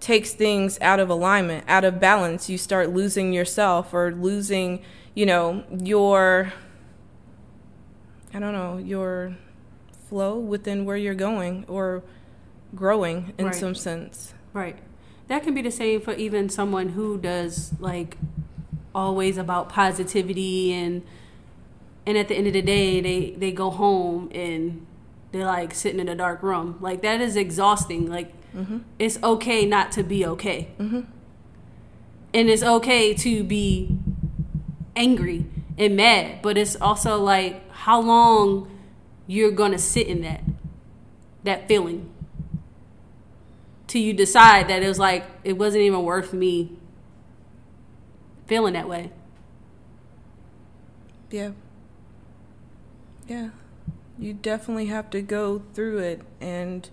takes 0.00 0.32
things 0.32 0.78
out 0.80 1.00
of 1.00 1.10
alignment, 1.10 1.64
out 1.68 1.84
of 1.84 2.00
balance. 2.00 2.48
You 2.48 2.58
start 2.58 2.90
losing 2.90 3.32
yourself 3.32 3.92
or 3.92 4.12
losing, 4.12 4.82
you 5.14 5.26
know, 5.26 5.64
your 5.70 6.52
I 8.32 8.38
don't 8.38 8.52
know, 8.52 8.76
your 8.76 9.36
flow 10.08 10.38
within 10.38 10.84
where 10.84 10.96
you're 10.96 11.14
going 11.14 11.64
or 11.66 12.02
growing 12.74 13.32
in 13.38 13.46
Right. 13.46 13.54
some 13.54 13.74
sense. 13.74 14.34
Right. 14.52 14.76
That 15.28 15.42
can 15.42 15.54
be 15.54 15.62
the 15.62 15.70
same 15.70 16.00
for 16.00 16.12
even 16.12 16.48
someone 16.48 16.90
who 16.90 17.18
does 17.18 17.72
like 17.78 18.18
always 18.94 19.38
about 19.38 19.68
positivity 19.68 20.72
and 20.72 21.02
and 22.08 22.16
at 22.16 22.26
the 22.28 22.34
end 22.34 22.46
of 22.46 22.54
the 22.54 22.62
day 22.62 23.02
they 23.02 23.30
they 23.32 23.52
go 23.52 23.68
home 23.68 24.30
and 24.34 24.86
they're 25.30 25.44
like 25.44 25.74
sitting 25.74 26.00
in 26.00 26.08
a 26.08 26.14
dark 26.14 26.42
room. 26.42 26.78
Like 26.80 27.02
that 27.02 27.20
is 27.20 27.36
exhausting. 27.36 28.10
Like 28.10 28.32
mm-hmm. 28.56 28.78
it's 28.98 29.22
okay 29.22 29.66
not 29.66 29.92
to 29.92 30.02
be 30.02 30.24
okay. 30.24 30.70
Mm-hmm. 30.78 31.00
And 32.32 32.48
it's 32.48 32.62
okay 32.62 33.12
to 33.12 33.44
be 33.44 33.98
angry 34.96 35.44
and 35.76 35.96
mad, 35.96 36.40
but 36.40 36.56
it's 36.56 36.76
also 36.80 37.22
like 37.22 37.70
how 37.72 38.00
long 38.00 38.70
you're 39.26 39.50
going 39.50 39.72
to 39.72 39.78
sit 39.78 40.06
in 40.06 40.22
that 40.22 40.42
that 41.44 41.68
feeling 41.68 42.10
till 43.86 44.00
you 44.00 44.14
decide 44.14 44.68
that 44.68 44.82
it 44.82 44.88
was 44.88 44.98
like 44.98 45.26
it 45.44 45.58
wasn't 45.58 45.82
even 45.82 46.04
worth 46.04 46.32
me 46.32 46.72
feeling 48.46 48.72
that 48.72 48.88
way. 48.88 49.12
Yeah. 51.30 51.50
Yeah. 53.28 53.50
You 54.18 54.34
definitely 54.34 54.86
have 54.86 55.10
to 55.10 55.22
go 55.22 55.62
through 55.74 55.98
it 55.98 56.22
and 56.40 56.88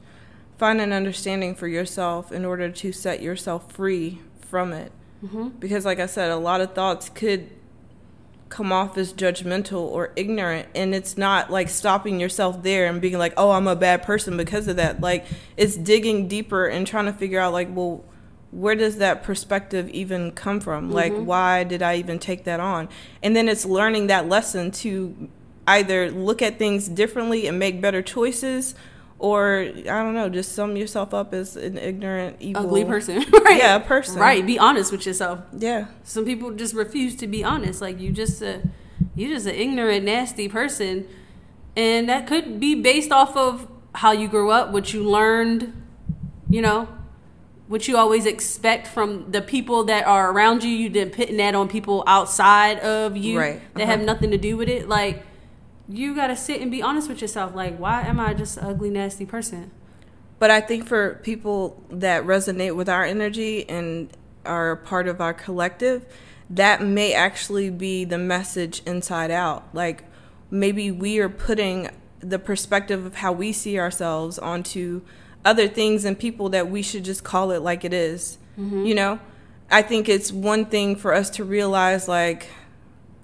find 0.58 0.80
an 0.80 0.94
understanding 0.94 1.56
for 1.56 1.68
yourself 1.68 2.32
in 2.32 2.46
order 2.46 2.70
to 2.70 2.92
set 2.92 3.22
yourself 3.22 3.72
free 3.72 4.20
from 4.42 4.72
it. 4.74 4.92
Mm-hmm. 5.24 5.50
Because, 5.60 5.86
like 5.86 6.00
I 6.00 6.06
said, 6.06 6.30
a 6.30 6.36
lot 6.36 6.62
of 6.62 6.74
thoughts 6.74 7.10
could 7.10 7.50
come 8.48 8.72
off 8.72 8.96
as 8.96 9.12
judgmental 9.12 9.82
or 9.82 10.12
ignorant, 10.16 10.70
and 10.76 10.94
it's 10.94 11.18
not 11.18 11.52
like 11.52 11.68
stopping 11.68 12.20
yourself 12.20 12.62
there 12.62 12.86
and 12.86 13.02
being 13.02 13.18
like, 13.18 13.34
oh, 13.38 13.52
I'm 13.52 13.68
a 13.68 13.76
bad 13.76 14.04
person 14.04 14.38
because 14.38 14.68
of 14.68 14.76
that. 14.76 15.02
Like, 15.02 15.26
it's 15.58 15.76
digging 15.76 16.28
deeper 16.28 16.68
and 16.68 16.86
trying 16.86 17.06
to 17.06 17.14
figure 17.14 17.40
out, 17.40 17.54
like, 17.54 17.70
well, 17.72 18.04
where 18.52 18.76
does 18.76 18.98
that 18.98 19.24
perspective 19.24 19.90
even 19.90 20.32
come 20.32 20.60
from? 20.60 20.92
Like, 20.92 21.14
why 21.14 21.64
did 21.64 21.82
I 21.82 21.96
even 21.96 22.20
take 22.20 22.44
that 22.44 22.60
on? 22.60 22.88
And 23.24 23.36
then 23.36 23.50
it's 23.50 23.66
learning 23.66 24.08
that 24.08 24.30
lesson 24.30 24.72
to 24.72 25.30
either 25.68 26.12
look 26.12 26.42
at 26.42 26.60
things 26.60 26.88
differently 26.88 27.48
and 27.48 27.58
make 27.60 27.82
better 27.82 28.02
choices, 28.02 28.76
or 29.18 29.68
I 29.76 30.04
don't 30.04 30.14
know, 30.14 30.30
just 30.30 30.54
sum 30.54 30.76
yourself 30.76 31.14
up 31.14 31.34
as 31.34 31.56
an 31.56 31.78
ignorant, 31.78 32.38
evil, 32.40 32.64
Ugly 32.64 32.86
person. 32.86 33.18
right. 33.46 33.58
Yeah, 33.58 33.76
a 33.76 33.80
person. 33.80 34.20
Right. 34.20 34.46
Be 34.46 34.60
honest 34.60 34.92
with 34.92 35.06
yourself. 35.06 35.40
Yeah, 35.58 35.88
Some 36.04 36.26
people 36.26 36.52
just 36.52 36.74
refuse 36.74 37.16
to 37.18 37.28
be 37.28 37.44
honest. 37.44 37.82
Like 37.82 38.00
you 38.00 38.12
just 38.12 38.42
a 38.42 38.62
you 39.16 39.30
just 39.30 39.46
an 39.46 39.56
ignorant, 39.56 40.06
nasty 40.06 40.48
person. 40.50 41.08
And 41.76 42.08
that 42.10 42.28
could 42.28 42.60
be 42.60 42.76
based 42.76 43.12
off 43.12 43.36
of 43.36 43.68
how 43.94 44.12
you 44.12 44.28
grew 44.28 44.52
up, 44.52 44.72
what 44.72 44.94
you 44.94 45.04
learned, 45.04 45.74
you 46.50 46.62
know, 46.62 46.88
what 47.68 47.88
you 47.88 47.98
always 47.98 48.26
expect 48.26 48.88
from 48.88 49.32
the 49.32 49.42
people 49.42 49.86
that 49.86 50.06
are 50.06 50.32
around 50.32 50.64
you. 50.64 50.70
You 50.70 50.90
didn't 50.90 51.14
putting 51.14 51.38
that 51.38 51.56
on 51.56 51.68
people 51.68 52.04
outside 52.06 52.80
of 52.80 53.18
you 53.18 53.40
Right. 53.40 53.62
that 53.76 53.86
have 53.86 54.00
uh-huh. 54.00 54.06
nothing 54.06 54.32
to 54.32 54.38
do 54.38 54.56
with 54.58 54.70
it. 54.70 54.88
Like 54.88 55.24
you 55.88 56.16
gotta 56.16 56.36
sit 56.36 56.62
and 56.62 56.72
be 56.72 56.82
honest 56.82 57.10
with 57.10 57.22
yourself. 57.22 57.56
Like, 57.56 57.78
why 57.78 58.02
am 58.04 58.20
I 58.20 58.34
just 58.34 58.58
an 58.58 58.66
ugly, 58.66 58.90
nasty 58.90 59.26
person? 59.26 59.72
But 60.40 60.52
I 60.52 60.62
think 60.62 60.86
for 60.86 61.16
people 61.24 61.82
that 61.90 62.24
resonate 62.24 62.76
with 62.76 62.90
our 62.90 63.04
energy 63.04 63.68
and 63.70 64.10
are 64.46 64.76
part 64.76 65.08
of 65.08 65.22
our 65.22 65.34
collective, 65.34 66.06
that 66.50 66.82
may 66.84 67.14
actually 67.14 67.70
be 67.70 68.06
the 68.06 68.18
message 68.18 68.82
inside 68.86 69.32
out. 69.32 69.68
Like 69.74 70.04
maybe 70.52 70.92
we 70.92 71.20
are 71.20 71.30
putting 71.30 71.90
the 72.20 72.40
perspective 72.40 73.06
of 73.06 73.16
how 73.16 73.32
we 73.32 73.52
see 73.52 73.80
ourselves 73.80 74.38
onto 74.40 75.02
other 75.44 75.68
things 75.68 76.06
and 76.06 76.18
people 76.18 76.50
that 76.50 76.70
we 76.70 76.82
should 76.82 77.06
just 77.06 77.24
call 77.24 77.52
it 77.52 77.62
like 77.62 77.86
it 77.86 77.94
is. 77.94 78.38
Mm-hmm. 78.58 78.86
You 78.86 78.96
know? 78.96 79.20
I 79.70 79.82
think 79.82 80.10
it's 80.10 80.32
one 80.32 80.66
thing 80.66 80.96
for 80.96 81.14
us 81.14 81.30
to 81.32 81.44
realize 81.44 82.08
like 82.08 82.48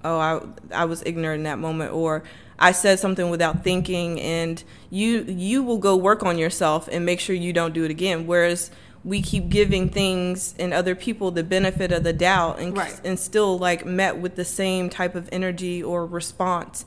oh 0.04 0.18
I 0.18 0.80
I 0.82 0.84
was 0.86 1.02
ignorant 1.06 1.40
in 1.40 1.44
that 1.44 1.58
moment 1.58 1.92
or 1.92 2.24
I 2.62 2.72
said 2.72 2.98
something 2.98 3.28
without 3.28 3.64
thinking 3.64 4.20
and 4.20 4.62
you 4.88 5.24
you 5.24 5.62
will 5.62 5.78
go 5.78 5.96
work 5.96 6.22
on 6.22 6.38
yourself 6.38 6.88
and 6.90 7.04
make 7.04 7.20
sure 7.20 7.34
you 7.34 7.52
don't 7.52 7.74
do 7.74 7.84
it 7.84 7.90
again 7.90 8.26
whereas 8.26 8.70
we 9.04 9.20
keep 9.20 9.48
giving 9.48 9.88
things 9.88 10.54
and 10.60 10.72
other 10.72 10.94
people 10.94 11.32
the 11.32 11.42
benefit 11.42 11.90
of 11.90 12.04
the 12.04 12.12
doubt 12.12 12.60
and 12.60 12.76
Right. 12.76 13.00
and 13.04 13.18
still 13.18 13.58
like 13.58 13.84
met 13.84 14.18
with 14.18 14.36
the 14.36 14.44
same 14.44 14.88
type 14.88 15.14
of 15.16 15.28
energy 15.32 15.82
or 15.82 16.06
response 16.06 16.84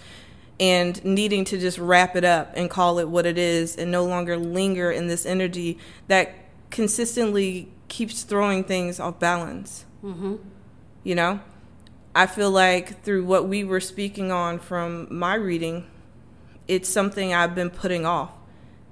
and 0.60 1.03
needing 1.03 1.44
to 1.44 1.58
just 1.58 1.77
wrap 1.77 2.15
it 2.15 2.24
up 2.24 2.53
and 2.55 2.70
call 2.70 2.98
it 3.00 3.10
what 3.10 3.25
it 3.25 3.38
is 3.38 3.75
and 3.75 3.91
no 3.91 4.05
longer 4.05 4.38
linger 4.38 4.89
in 4.89 5.08
this 5.08 5.25
energy 5.25 5.77
that 6.08 6.34
consistently 6.72 7.67
keeps 7.89 8.24
throwing 8.24 8.63
things 8.63 9.00
off 9.00 9.20
balance. 9.20 9.86
Mm-hmm. 10.03 10.36
You 11.03 11.15
know, 11.15 11.39
I 12.15 12.27
feel 12.27 12.50
like 12.50 13.03
through 13.03 13.25
what 13.25 13.50
we 13.50 13.65
were 13.65 13.81
speaking 13.81 14.31
on 14.31 14.57
from 14.57 15.07
my 15.13 15.36
reading, 15.36 15.86
it's 16.65 16.88
something 16.88 17.34
I've 17.34 17.53
been 17.53 17.69
putting 17.69 18.05
off 18.05 18.31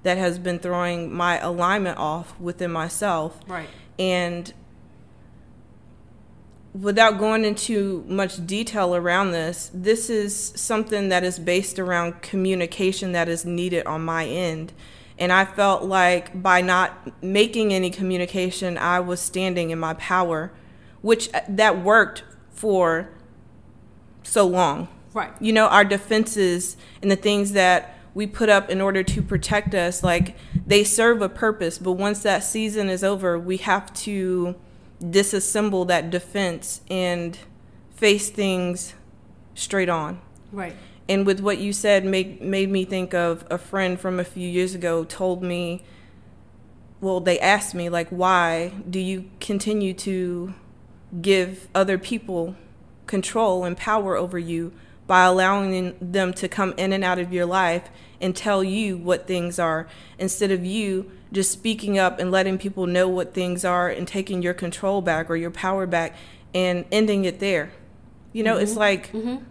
that 0.04 0.18
has 0.18 0.38
been 0.38 0.60
throwing 0.60 1.14
my 1.14 1.40
alignment 1.40 1.98
off 1.98 2.38
within 2.38 2.70
myself. 2.72 3.40
Right. 3.48 3.70
And 3.98 4.54
without 6.74 7.18
going 7.18 7.46
into 7.46 8.04
much 8.10 8.46
detail 8.46 8.94
around 8.94 9.32
this, 9.32 9.72
this 9.74 10.10
is 10.10 10.52
something 10.56 11.08
that 11.08 11.24
is 11.24 11.40
based 11.40 11.80
around 11.80 12.22
communication 12.22 13.14
that 13.14 13.30
is 13.30 13.46
needed 13.46 13.86
on 13.86 14.04
my 14.04 14.26
end. 14.26 14.74
And 15.18 15.32
I 15.32 15.46
felt 15.46 15.84
like 15.84 16.42
by 16.42 16.60
not 16.60 17.24
making 17.24 17.74
any 17.74 17.90
communication, 17.90 18.78
I 18.78 19.00
was 19.00 19.22
standing 19.22 19.70
in 19.70 19.80
my 19.80 19.94
power, 19.94 20.52
which 21.02 21.34
uh, 21.34 21.42
that 21.48 21.82
worked 21.82 22.24
for 22.54 23.10
so 24.24 24.46
long. 24.46 24.88
Right. 25.14 25.32
You 25.40 25.54
know, 25.54 25.68
our 25.68 25.86
defenses 25.86 26.78
and 27.02 27.12
the 27.12 27.16
things 27.16 27.52
that 27.52 27.98
we 28.14 28.28
put 28.28 28.50
up 28.50 28.70
in 28.70 28.80
order 28.80 29.04
to 29.04 29.22
protect 29.22 29.74
us, 29.76 30.04
like 30.04 30.36
they 30.66 30.84
serve 30.84 31.22
a 31.22 31.30
purpose. 31.30 31.78
But 31.78 31.94
once 31.94 32.24
that 32.24 32.44
season 32.44 32.90
is 32.90 33.04
over, 33.04 33.38
we 33.38 33.58
have 33.58 33.94
to 33.96 34.56
disassemble 35.02 35.88
that 35.88 36.10
defense 36.10 36.82
and 36.90 37.38
face 37.96 38.30
things 38.30 38.94
straight 39.56 39.90
on. 39.90 40.22
Right. 40.52 40.76
And 41.10 41.26
with 41.26 41.42
what 41.42 41.58
you 41.58 41.74
said 41.74 42.06
made 42.06 42.42
made 42.42 42.70
me 42.70 42.86
think 42.86 43.14
of 43.14 43.46
a 43.50 43.58
friend 43.58 44.00
from 44.00 44.20
a 44.20 44.24
few 44.24 44.48
years 44.48 44.74
ago 44.74 45.04
told 45.04 45.44
me 45.44 45.84
well 47.02 47.20
they 47.20 47.38
asked 47.40 47.76
me 47.76 47.90
like 47.90 48.08
why 48.08 48.72
do 48.90 49.00
you 49.00 49.30
continue 49.42 49.94
to 49.94 50.54
give 51.22 51.68
other 51.76 51.98
people 51.98 52.56
control 53.06 53.64
and 53.64 53.78
power 53.78 54.16
over 54.16 54.40
you 54.40 54.74
by 55.06 55.24
allowing 55.24 55.96
them 56.00 56.34
to 56.34 56.48
come 56.48 56.74
in 56.78 56.94
and 56.94 57.04
out 57.04 57.20
of 57.20 57.34
your 57.34 57.46
life 57.46 57.90
and 58.22 58.36
tell 58.36 58.64
you 58.64 58.98
what 58.98 59.28
things 59.28 59.60
are 59.60 59.88
instead 60.18 60.50
of 60.50 60.66
you 60.66 61.12
just 61.32 61.52
speaking 61.52 61.98
up 61.98 62.20
and 62.20 62.32
letting 62.32 62.58
people 62.58 62.88
know 62.88 63.08
what 63.10 63.34
things 63.34 63.66
are 63.66 63.90
and 63.90 64.08
taking 64.08 64.42
your 64.42 64.54
control 64.54 65.02
back 65.02 65.30
or 65.30 65.36
your 65.36 65.52
power 65.52 65.86
back 65.86 66.16
and 66.54 66.86
ending 66.92 67.26
it 67.26 67.40
there. 67.40 67.72
You 68.32 68.44
know, 68.44 68.56
mm-hmm. 68.56 68.64
it's 68.64 68.76
like 68.76 69.12
mm-hmm. 69.12 69.44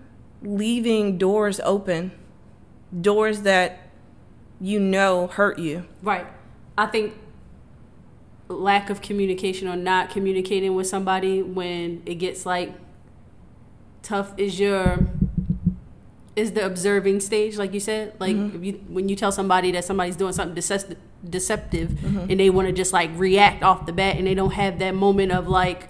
leaving 0.42 1.18
doors 1.18 1.60
open, 1.64 2.12
doors 2.98 3.42
that 3.42 3.90
you 4.60 4.80
know 4.80 5.26
hurt 5.26 5.58
you. 5.58 5.84
Right. 6.02 6.26
I 6.78 6.86
think 6.86 7.14
lack 8.48 8.90
of 8.90 9.00
communication 9.00 9.68
or 9.68 9.76
not 9.76 10.10
communicating 10.10 10.74
with 10.74 10.86
somebody 10.86 11.42
when 11.42 12.02
it 12.04 12.16
gets 12.16 12.44
like 12.44 12.72
tough 14.02 14.32
is 14.36 14.58
your 14.58 14.98
is 16.34 16.52
the 16.52 16.64
observing 16.64 17.20
stage 17.20 17.56
like 17.56 17.72
you 17.72 17.80
said 17.80 18.12
like 18.18 18.34
mm-hmm. 18.34 18.64
you, 18.64 18.72
when 18.88 19.08
you 19.08 19.14
tell 19.14 19.30
somebody 19.30 19.70
that 19.70 19.84
somebody's 19.84 20.16
doing 20.16 20.32
something 20.32 20.54
deceptive 20.54 20.98
deceptive 21.28 21.90
mm-hmm. 21.90 22.30
and 22.30 22.40
they 22.40 22.50
want 22.50 22.66
to 22.66 22.72
just 22.72 22.92
like 22.92 23.10
react 23.14 23.62
off 23.62 23.86
the 23.86 23.92
bat 23.92 24.16
and 24.16 24.26
they 24.26 24.34
don't 24.34 24.52
have 24.52 24.78
that 24.78 24.94
moment 24.94 25.30
of 25.30 25.46
like 25.46 25.88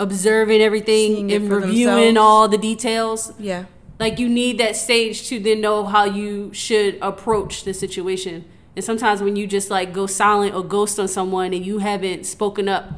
observing 0.00 0.62
everything 0.62 1.30
and 1.30 1.50
reviewing 1.50 2.14
themselves. 2.14 2.18
all 2.18 2.48
the 2.48 2.58
details. 2.58 3.32
Yeah. 3.38 3.66
Like 3.98 4.18
you 4.18 4.28
need 4.28 4.58
that 4.58 4.74
stage 4.76 5.28
to 5.28 5.38
then 5.38 5.60
know 5.60 5.84
how 5.84 6.04
you 6.04 6.52
should 6.54 6.98
approach 7.02 7.64
the 7.64 7.74
situation. 7.74 8.46
And 8.76 8.84
sometimes 8.84 9.20
when 9.20 9.36
you 9.36 9.46
just 9.46 9.70
like 9.70 9.92
go 9.92 10.06
silent 10.06 10.54
or 10.54 10.62
ghost 10.62 10.98
on 10.98 11.08
someone 11.08 11.52
and 11.52 11.64
you 11.64 11.78
haven't 11.78 12.24
spoken 12.24 12.68
up 12.68 12.92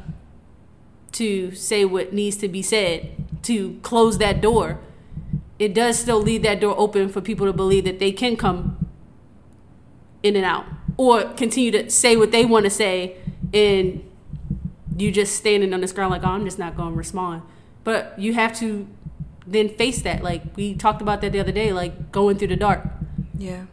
to 1.13 1.53
say 1.53 1.85
what 1.85 2.13
needs 2.13 2.37
to 2.37 2.47
be 2.47 2.61
said 2.61 3.11
to 3.43 3.79
close 3.81 4.17
that 4.19 4.41
door, 4.41 4.79
it 5.59 5.73
does 5.73 5.99
still 5.99 6.21
leave 6.21 6.43
that 6.43 6.59
door 6.59 6.75
open 6.77 7.09
for 7.09 7.21
people 7.21 7.45
to 7.45 7.53
believe 7.53 7.85
that 7.85 7.99
they 7.99 8.11
can 8.11 8.35
come 8.35 8.87
in 10.21 10.35
and 10.35 10.45
out 10.45 10.65
or 10.97 11.23
continue 11.33 11.71
to 11.71 11.89
say 11.89 12.15
what 12.15 12.31
they 12.31 12.45
want 12.45 12.65
to 12.65 12.69
say 12.69 13.17
and 13.53 14.03
you 14.97 15.11
just 15.11 15.35
standing 15.35 15.73
on 15.73 15.81
this 15.81 15.91
ground 15.91 16.11
like 16.11 16.23
oh, 16.23 16.29
i'm 16.29 16.45
just 16.45 16.59
not 16.59 16.75
going 16.75 16.91
to 16.91 16.97
respond. 16.97 17.41
But 17.83 18.17
you 18.17 18.33
have 18.33 18.57
to 18.59 18.87
then 19.45 19.69
face 19.69 20.01
that. 20.03 20.23
Like 20.23 20.55
we 20.55 20.73
talked 20.75 21.01
about 21.01 21.21
that 21.21 21.31
the 21.31 21.39
other 21.39 21.51
day 21.51 21.73
like 21.73 22.11
going 22.11 22.37
through 22.37 22.49
the 22.49 22.55
dark 22.55 22.83
yeah. 23.37 23.65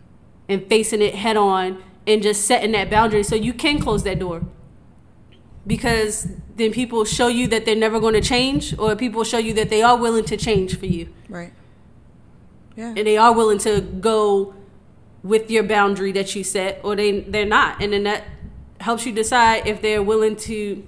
and 0.49 0.67
facing 0.69 1.03
it 1.03 1.15
head 1.15 1.37
on 1.37 1.83
and 2.07 2.23
just 2.23 2.45
setting 2.45 2.73
that 2.73 2.91
boundary. 2.91 3.23
So 3.23 3.35
you 3.35 3.53
can 3.53 3.81
close 3.81 4.03
that 4.05 4.19
door. 4.19 4.43
Because 5.67 6.29
then 6.57 6.73
people 6.73 7.05
show 7.05 7.29
you 7.29 7.47
that 7.49 7.65
they're 7.65 7.77
never 7.77 8.01
going 8.01 8.15
to 8.15 8.21
change 8.21 8.77
or 8.79 8.97
people 8.97 9.25
show 9.25 9.39
you 9.39 9.53
that 9.55 9.71
they 9.71 9.83
are 9.83 9.97
willing 9.97 10.25
to 10.25 10.37
change 10.37 10.79
for 10.79 10.87
you. 10.87 11.09
Right. 11.29 11.53
Yeah. 12.77 12.95
And 12.97 13.07
they 13.07 13.17
are 13.17 13.33
willing 13.33 13.59
to 13.59 13.81
go 13.81 14.55
with 15.23 15.51
your 15.51 15.63
boundary 15.63 16.13
that 16.13 16.35
you 16.35 16.43
set 16.43 16.81
or 16.83 16.97
they 16.97 17.21
they're 17.21 17.45
not. 17.45 17.83
And 17.83 17.93
then 17.93 18.05
that 18.05 18.25
helps 18.81 19.05
you 19.05 19.13
decide 19.13 19.67
if 19.67 19.83
they're 19.83 20.03
willing 20.03 20.37
to 20.37 20.83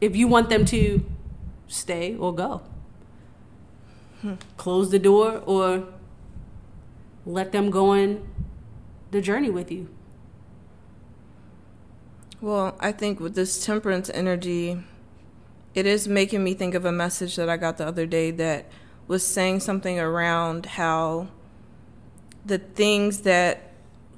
if 0.00 0.14
you 0.14 0.28
want 0.28 0.48
them 0.48 0.64
to 0.66 1.04
stay 1.66 2.16
or 2.16 2.34
go. 2.34 2.62
Hmm. 4.20 4.34
close 4.56 4.92
the 4.92 5.00
door 5.00 5.42
or 5.46 5.88
let 7.26 7.50
them 7.50 7.70
go 7.70 7.90
on 7.90 8.24
the 9.10 9.20
journey 9.20 9.50
with 9.50 9.72
you 9.72 9.88
well 12.42 12.76
i 12.80 12.92
think 12.92 13.18
with 13.18 13.34
this 13.34 13.64
temperance 13.64 14.10
energy 14.10 14.84
it 15.74 15.86
is 15.86 16.06
making 16.06 16.44
me 16.44 16.52
think 16.52 16.74
of 16.74 16.84
a 16.84 16.92
message 16.92 17.36
that 17.36 17.48
i 17.48 17.56
got 17.56 17.78
the 17.78 17.86
other 17.86 18.04
day 18.04 18.30
that 18.30 18.66
was 19.08 19.26
saying 19.26 19.58
something 19.60 19.98
around 19.98 20.66
how 20.66 21.26
the 22.44 22.58
things 22.58 23.22
that 23.22 23.72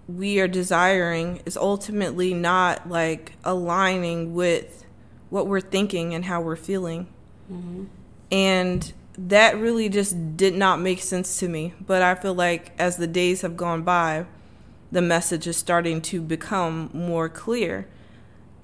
we 0.08 0.40
are 0.40 0.48
desiring 0.48 1.40
is 1.46 1.56
ultimately 1.56 2.34
not 2.34 2.88
like 2.88 3.32
aligning 3.44 4.34
with 4.34 4.84
what 5.30 5.46
we're 5.46 5.60
thinking 5.60 6.14
and 6.14 6.26
how 6.26 6.40
we're 6.40 6.56
feeling. 6.56 7.08
Mm-hmm. 7.50 7.84
And 8.30 8.92
that 9.16 9.56
really 9.56 9.88
just 9.88 10.37
did 10.37 10.54
not 10.54 10.80
make 10.80 11.00
sense 11.00 11.38
to 11.40 11.48
me. 11.48 11.74
But 11.80 12.02
I 12.02 12.14
feel 12.14 12.34
like 12.34 12.72
as 12.78 12.96
the 12.96 13.06
days 13.06 13.40
have 13.42 13.56
gone 13.56 13.82
by, 13.82 14.26
the 14.92 15.02
message 15.02 15.46
is 15.46 15.56
starting 15.56 16.00
to 16.02 16.20
become 16.20 16.90
more 16.92 17.28
clear. 17.28 17.88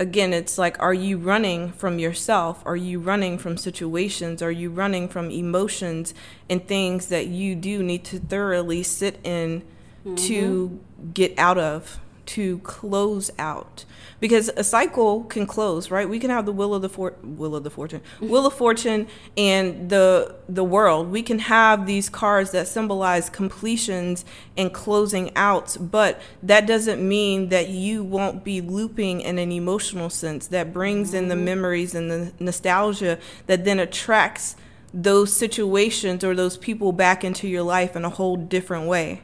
Again, 0.00 0.32
it's 0.32 0.56
like, 0.56 0.80
are 0.80 0.94
you 0.94 1.18
running 1.18 1.72
from 1.72 1.98
yourself? 1.98 2.62
Are 2.64 2.74
you 2.74 2.98
running 2.98 3.36
from 3.36 3.58
situations? 3.58 4.40
Are 4.40 4.50
you 4.50 4.70
running 4.70 5.08
from 5.08 5.30
emotions 5.30 6.14
and 6.48 6.66
things 6.66 7.08
that 7.08 7.26
you 7.26 7.54
do 7.54 7.82
need 7.82 8.04
to 8.04 8.18
thoroughly 8.18 8.82
sit 8.82 9.20
in 9.22 9.60
mm-hmm. 9.60 10.14
to 10.14 10.80
get 11.12 11.38
out 11.38 11.58
of 11.58 12.00
to 12.34 12.58
close 12.58 13.30
out. 13.38 13.84
Because 14.20 14.50
a 14.56 14.64
cycle 14.64 15.24
can 15.24 15.46
close 15.46 15.90
right? 15.90 16.08
We 16.08 16.18
can 16.18 16.30
have 16.30 16.46
the 16.46 16.52
will 16.52 16.74
of 16.74 16.82
the 16.82 16.88
for- 16.88 17.16
wheel 17.22 17.56
of 17.56 17.64
the 17.64 17.70
fortune 17.70 18.02
will 18.20 18.46
of 18.46 18.54
fortune 18.54 19.06
and 19.36 19.90
the 19.90 20.36
the 20.48 20.64
world. 20.64 21.10
We 21.10 21.22
can 21.22 21.38
have 21.40 21.86
these 21.86 22.08
cards 22.08 22.50
that 22.50 22.68
symbolize 22.68 23.30
completions 23.30 24.24
and 24.56 24.72
closing 24.72 25.34
out 25.36 25.76
but 25.80 26.20
that 26.42 26.66
doesn't 26.66 27.06
mean 27.06 27.48
that 27.48 27.68
you 27.68 28.04
won't 28.04 28.44
be 28.44 28.60
looping 28.60 29.20
in 29.20 29.38
an 29.38 29.52
emotional 29.52 30.10
sense 30.10 30.46
that 30.48 30.72
brings 30.72 31.14
in 31.14 31.28
the 31.28 31.34
mm-hmm. 31.34 31.44
memories 31.44 31.94
and 31.94 32.10
the 32.10 32.32
nostalgia 32.38 33.18
that 33.46 33.64
then 33.64 33.78
attracts 33.78 34.56
those 34.92 35.32
situations 35.32 36.24
or 36.24 36.34
those 36.34 36.56
people 36.56 36.92
back 36.92 37.24
into 37.24 37.46
your 37.48 37.62
life 37.62 37.94
in 37.96 38.04
a 38.04 38.10
whole 38.10 38.36
different 38.36 38.86
way 38.86 39.22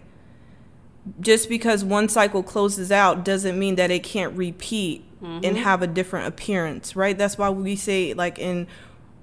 just 1.21 1.49
because 1.49 1.85
one 1.85 2.09
cycle 2.09 2.43
closes 2.43 2.91
out 2.91 3.25
doesn't 3.25 3.59
mean 3.59 3.77
that 3.77 3.91
it 3.91 4.03
can't 4.03 4.37
repeat 4.37 5.05
mm-hmm. 5.21 5.45
and 5.45 5.57
have 5.57 5.83
a 5.83 5.87
different 5.87 6.27
appearance, 6.27 6.97
right? 6.97 7.17
That's 7.17 7.39
why 7.39 7.51
we 7.51 7.77
say 7.77 8.15
like 8.15 8.39
in 8.39 8.67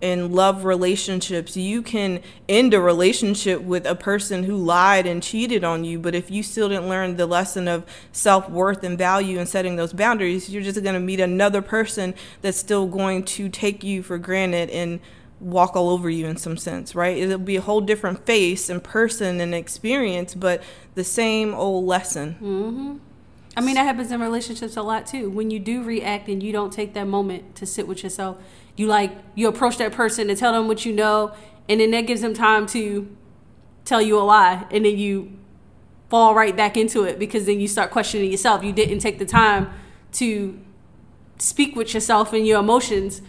in 0.03 0.33
love 0.33 0.65
relationships, 0.65 1.55
you 1.55 1.81
can 1.81 2.21
end 2.49 2.73
a 2.73 2.81
relationship 2.81 3.61
with 3.61 3.85
a 3.85 3.95
person 3.95 4.43
who 4.43 4.57
lied 4.57 5.07
and 5.07 5.23
cheated 5.23 5.63
on 5.63 5.85
you, 5.85 5.97
but 5.97 6.13
if 6.13 6.29
you 6.29 6.43
still 6.43 6.67
didn't 6.67 6.89
learn 6.89 7.15
the 7.15 7.25
lesson 7.25 7.69
of 7.69 7.85
self-worth 8.11 8.83
and 8.83 8.97
value 8.97 9.39
and 9.39 9.47
setting 9.47 9.77
those 9.77 9.93
boundaries, 9.93 10.49
you're 10.49 10.61
just 10.61 10.83
going 10.83 10.93
to 10.93 10.99
meet 10.99 11.21
another 11.21 11.61
person 11.61 12.13
that's 12.41 12.57
still 12.57 12.85
going 12.85 13.23
to 13.23 13.47
take 13.47 13.81
you 13.81 14.03
for 14.03 14.17
granted 14.17 14.69
and 14.71 14.99
walk 15.43 15.75
all 15.75 15.89
over 15.89 16.09
you 16.09 16.25
in 16.25 16.37
some 16.37 16.57
sense, 16.57 16.95
right? 16.95 17.17
It'll 17.17 17.37
be 17.37 17.57
a 17.57 17.61
whole 17.61 17.81
different 17.81 18.25
face 18.25 18.69
and 18.69 18.83
person 18.83 19.41
and 19.41 19.53
experience, 19.53 20.33
but 20.33 20.63
the 20.95 21.03
same 21.03 21.53
old 21.53 21.85
lesson. 21.85 22.35
Mm-hmm. 22.35 22.97
I 23.55 23.61
mean, 23.61 23.75
that 23.75 23.83
happens 23.83 24.11
in 24.11 24.19
relationships 24.19 24.77
a 24.77 24.81
lot 24.81 25.05
too. 25.05 25.29
When 25.29 25.51
you 25.51 25.59
do 25.59 25.83
react 25.83 26.27
and 26.27 26.41
you 26.41 26.51
don't 26.51 26.71
take 26.71 26.93
that 26.93 27.07
moment 27.07 27.55
to 27.57 27.65
sit 27.65 27.87
with 27.87 28.03
yourself, 28.03 28.37
you 28.75 28.87
like 28.87 29.11
you 29.35 29.47
approach 29.47 29.77
that 29.77 29.91
person 29.91 30.29
and 30.29 30.39
tell 30.39 30.53
them 30.53 30.67
what 30.67 30.85
you 30.85 30.93
know, 30.93 31.33
and 31.69 31.79
then 31.79 31.91
that 31.91 32.01
gives 32.01 32.21
them 32.21 32.33
time 32.33 32.65
to 32.67 33.15
tell 33.85 34.01
you 34.01 34.17
a 34.17 34.23
lie, 34.23 34.65
and 34.71 34.85
then 34.85 34.97
you 34.97 35.31
fall 36.09 36.33
right 36.33 36.55
back 36.55 36.77
into 36.77 37.03
it 37.03 37.19
because 37.19 37.45
then 37.45 37.59
you 37.59 37.67
start 37.67 37.91
questioning 37.91 38.31
yourself. 38.31 38.63
You 38.63 38.71
didn't 38.71 38.99
take 38.99 39.19
the 39.19 39.25
time 39.25 39.69
to 40.13 40.59
speak 41.37 41.75
with 41.75 41.93
yourself 41.93 42.33
and 42.33 42.47
your 42.47 42.59
emotions 42.59 43.21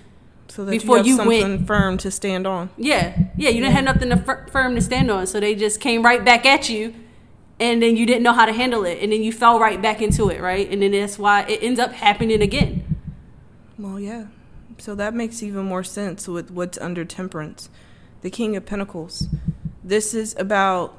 So 0.48 0.64
that 0.64 0.70
Before 0.70 0.98
you 0.98 1.04
you 1.04 1.16
have 1.18 1.26
went- 1.26 1.42
something 1.42 1.66
firm 1.66 1.98
to 1.98 2.10
stand 2.10 2.46
on. 2.46 2.70
Yeah, 2.76 3.16
yeah, 3.36 3.48
you 3.50 3.60
didn't 3.60 3.74
have 3.74 3.84
nothing 3.84 4.10
to 4.10 4.16
fir- 4.18 4.46
firm 4.50 4.74
to 4.76 4.80
stand 4.80 5.10
on, 5.10 5.26
so 5.26 5.40
they 5.40 5.54
just 5.54 5.80
came 5.80 6.02
right 6.02 6.24
back 6.24 6.44
at 6.46 6.68
you, 6.68 6.94
and 7.58 7.82
then 7.82 7.96
you 7.96 8.06
didn't 8.06 8.22
know 8.22 8.32
how 8.32 8.46
to 8.46 8.52
handle 8.52 8.84
it, 8.84 8.98
and 9.02 9.10
then 9.10 9.22
you 9.22 9.32
fell 9.32 9.58
right 9.58 9.80
back 9.80 10.00
into 10.02 10.28
it, 10.28 10.40
right? 10.40 10.70
And 10.70 10.82
then 10.82 10.92
that's 10.92 11.18
why 11.18 11.42
it 11.42 11.62
ends 11.62 11.80
up 11.80 11.92
happening 11.92 12.40
again. 12.42 12.84
Well, 13.78 13.98
yeah. 13.98 14.26
So 14.78 14.94
that 14.94 15.14
makes 15.14 15.42
even 15.42 15.64
more 15.64 15.82
sense 15.84 16.28
with 16.28 16.50
what's 16.50 16.78
under 16.78 17.04
temperance. 17.04 17.68
The 18.22 18.30
King 18.30 18.54
of 18.56 18.66
Pentacles. 18.66 19.28
This 19.82 20.14
is 20.14 20.34
about 20.38 20.96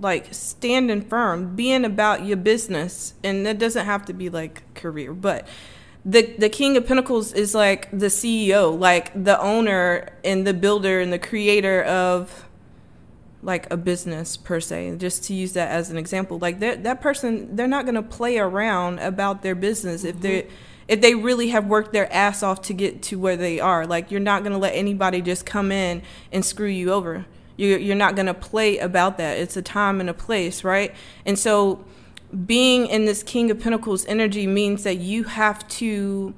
like 0.00 0.32
standing 0.32 1.02
firm, 1.02 1.54
being 1.54 1.84
about 1.84 2.24
your 2.24 2.36
business, 2.36 3.14
and 3.22 3.44
that 3.46 3.58
doesn't 3.58 3.84
have 3.86 4.04
to 4.06 4.12
be 4.12 4.28
like 4.28 4.62
career, 4.74 5.12
but 5.12 5.46
the 6.04 6.34
the 6.38 6.48
King 6.48 6.76
of 6.76 6.86
Pentacles 6.86 7.32
is 7.32 7.54
like 7.54 7.90
the 7.90 8.06
CEO, 8.06 8.76
like 8.78 9.12
the 9.24 9.40
owner 9.40 10.08
and 10.24 10.46
the 10.46 10.54
builder 10.54 11.00
and 11.00 11.12
the 11.12 11.18
creator 11.18 11.82
of 11.84 12.48
like 13.42 13.70
a 13.72 13.76
business 13.76 14.36
per 14.36 14.60
se. 14.60 14.96
Just 14.98 15.24
to 15.24 15.34
use 15.34 15.52
that 15.52 15.70
as 15.70 15.90
an 15.90 15.96
example. 15.96 16.38
Like 16.38 16.58
that 16.60 16.82
that 16.82 17.00
person 17.00 17.54
they're 17.54 17.68
not 17.68 17.84
going 17.84 17.94
to 17.94 18.02
play 18.02 18.38
around 18.38 18.98
about 18.98 19.42
their 19.42 19.54
business 19.54 20.02
if 20.04 20.16
mm-hmm. 20.16 20.22
they 20.22 20.48
if 20.88 21.00
they 21.00 21.14
really 21.14 21.48
have 21.48 21.66
worked 21.66 21.92
their 21.92 22.12
ass 22.12 22.42
off 22.42 22.62
to 22.62 22.74
get 22.74 23.02
to 23.02 23.18
where 23.18 23.36
they 23.36 23.60
are. 23.60 23.86
Like 23.86 24.10
you're 24.10 24.20
not 24.20 24.42
going 24.42 24.52
to 24.52 24.58
let 24.58 24.74
anybody 24.74 25.20
just 25.20 25.46
come 25.46 25.70
in 25.70 26.02
and 26.32 26.44
screw 26.44 26.68
you 26.68 26.92
over. 26.92 27.26
You're, 27.56 27.78
you're 27.78 27.94
not 27.94 28.16
going 28.16 28.26
to 28.26 28.34
play 28.34 28.78
about 28.78 29.18
that. 29.18 29.38
It's 29.38 29.56
a 29.56 29.62
time 29.62 30.00
and 30.00 30.10
a 30.10 30.14
place 30.14 30.64
right? 30.64 30.92
And 31.24 31.38
so 31.38 31.84
being 32.46 32.86
in 32.86 33.04
this 33.04 33.22
king 33.22 33.50
of 33.50 33.60
pentacles 33.60 34.06
energy 34.06 34.46
means 34.46 34.84
that 34.84 34.96
you 34.96 35.24
have 35.24 35.66
to 35.68 36.34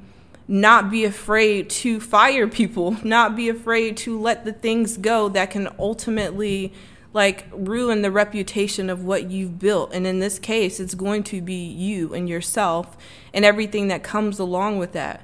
not 0.47 0.91
be 0.91 1.05
afraid 1.05 1.71
to 1.71 2.01
fire 2.01 2.47
people, 2.47 2.97
not 3.05 3.37
be 3.37 3.49
afraid 3.49 3.97
to 3.99 4.19
let 4.19 4.45
the 4.45 4.53
things 4.53 4.97
go 4.97 5.29
that 5.31 5.51
can 5.51 5.69
ultimately 5.79 6.73
like 7.13 7.47
ruin 7.53 8.03
the 8.03 8.11
reputation 8.11 8.91
of 8.91 9.05
what 9.05 9.31
you've 9.31 9.59
built. 9.59 9.93
And 9.95 10.07
in 10.07 10.19
this 10.19 10.39
case, 10.41 10.81
it's 10.81 10.97
going 10.97 11.23
to 11.25 11.41
be 11.41 11.55
you 11.55 12.13
and 12.13 12.29
yourself 12.29 12.97
and 13.33 13.45
everything 13.45 13.87
that 13.89 14.03
comes 14.03 14.41
along 14.41 14.79
with 14.79 14.93
that. 14.93 15.23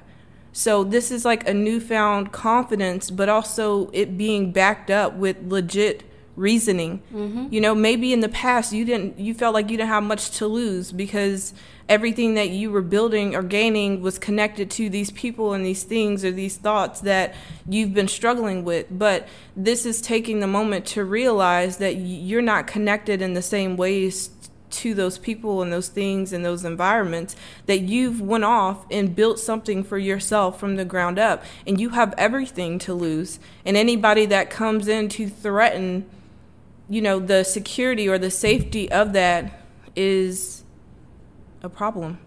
So 0.53 0.83
this 0.83 1.11
is 1.11 1.25
like 1.25 1.47
a 1.47 1.53
newfound 1.53 2.31
confidence, 2.31 3.11
but 3.11 3.27
also 3.29 3.89
it 3.91 4.17
being 4.17 4.51
backed 4.51 4.89
up 4.89 5.15
with 5.15 5.37
legit 5.45 6.03
reasoning. 6.35 7.01
Mm-hmm. 7.13 7.47
You 7.51 7.61
know, 7.61 7.75
maybe 7.75 8.13
in 8.13 8.21
the 8.21 8.29
past 8.29 8.73
you 8.73 8.85
didn't 8.85 9.19
you 9.19 9.33
felt 9.33 9.53
like 9.53 9.69
you 9.69 9.77
didn't 9.77 9.89
have 9.89 10.03
much 10.03 10.31
to 10.37 10.47
lose 10.47 10.91
because 10.91 11.53
everything 11.89 12.35
that 12.35 12.49
you 12.49 12.71
were 12.71 12.81
building 12.81 13.35
or 13.35 13.43
gaining 13.43 14.01
was 14.01 14.17
connected 14.17 14.71
to 14.71 14.89
these 14.89 15.11
people 15.11 15.53
and 15.53 15.65
these 15.65 15.83
things 15.83 16.23
or 16.23 16.31
these 16.31 16.55
thoughts 16.55 17.01
that 17.01 17.35
you've 17.67 17.93
been 17.93 18.07
struggling 18.07 18.63
with. 18.63 18.87
But 18.89 19.27
this 19.57 19.85
is 19.85 20.01
taking 20.01 20.39
the 20.39 20.47
moment 20.47 20.85
to 20.87 21.03
realize 21.03 21.77
that 21.77 21.95
you're 21.95 22.41
not 22.41 22.65
connected 22.65 23.21
in 23.21 23.33
the 23.33 23.41
same 23.41 23.75
ways 23.75 24.29
to 24.71 24.93
those 24.93 25.17
people 25.17 25.61
and 25.61 25.71
those 25.71 25.89
things 25.89 26.33
and 26.33 26.43
those 26.43 26.63
environments 26.63 27.35
that 27.65 27.81
you've 27.81 28.21
went 28.21 28.43
off 28.43 28.85
and 28.89 29.15
built 29.15 29.39
something 29.39 29.83
for 29.83 29.97
yourself 29.97 30.59
from 30.59 30.77
the 30.77 30.85
ground 30.85 31.19
up 31.19 31.43
and 31.67 31.79
you 31.79 31.89
have 31.89 32.13
everything 32.17 32.79
to 32.79 32.93
lose 32.93 33.39
and 33.65 33.75
anybody 33.75 34.25
that 34.25 34.49
comes 34.49 34.87
in 34.87 35.09
to 35.09 35.27
threaten 35.27 36.09
you 36.91 37.01
know 37.01 37.17
the 37.19 37.43
security 37.43 38.07
or 38.07 38.17
the 38.19 38.29
safety 38.31 38.91
of 38.91 39.13
that 39.13 39.63
is 39.95 40.63
a 41.63 41.69
problem 41.69 42.19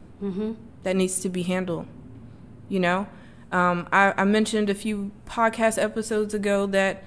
that 0.83 0.96
needs 0.96 1.20
to 1.20 1.29
be 1.29 1.42
handled 1.42 1.87
you 2.68 2.81
know? 2.81 3.07
Um, 3.53 3.87
I, 3.92 4.12
I 4.16 4.24
mentioned 4.24 4.68
a 4.70 4.74
few 4.74 5.12
podcast 5.27 5.81
episodes 5.81 6.35
ago 6.35 6.66
that 6.66 7.05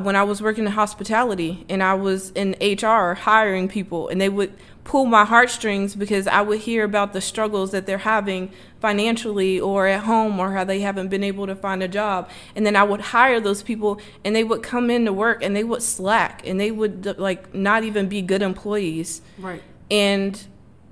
when 0.00 0.16
I 0.16 0.22
was 0.24 0.42
working 0.42 0.64
in 0.66 0.72
hospitality 0.72 1.64
and 1.68 1.82
I 1.82 1.94
was 1.94 2.30
in 2.30 2.56
HR 2.60 3.14
hiring 3.14 3.68
people, 3.68 4.08
and 4.08 4.20
they 4.20 4.28
would 4.28 4.52
pull 4.82 5.04
my 5.04 5.24
heartstrings 5.24 5.96
because 5.96 6.26
I 6.28 6.42
would 6.42 6.60
hear 6.60 6.84
about 6.84 7.12
the 7.12 7.20
struggles 7.20 7.72
that 7.72 7.86
they're 7.86 7.98
having 7.98 8.50
financially 8.80 9.58
or 9.58 9.86
at 9.88 10.04
home 10.04 10.38
or 10.38 10.52
how 10.52 10.62
they 10.64 10.80
haven't 10.80 11.08
been 11.08 11.24
able 11.24 11.46
to 11.48 11.56
find 11.56 11.82
a 11.82 11.88
job. 11.88 12.30
And 12.54 12.64
then 12.64 12.76
I 12.76 12.84
would 12.84 13.00
hire 13.00 13.40
those 13.40 13.62
people 13.62 14.00
and 14.24 14.34
they 14.34 14.44
would 14.44 14.62
come 14.62 14.88
into 14.90 15.12
work 15.12 15.42
and 15.42 15.56
they 15.56 15.64
would 15.64 15.82
slack 15.82 16.46
and 16.46 16.60
they 16.60 16.70
would 16.70 17.18
like 17.18 17.52
not 17.52 17.82
even 17.82 18.08
be 18.08 18.22
good 18.22 18.42
employees 18.42 19.22
Right. 19.38 19.62
and 19.90 20.46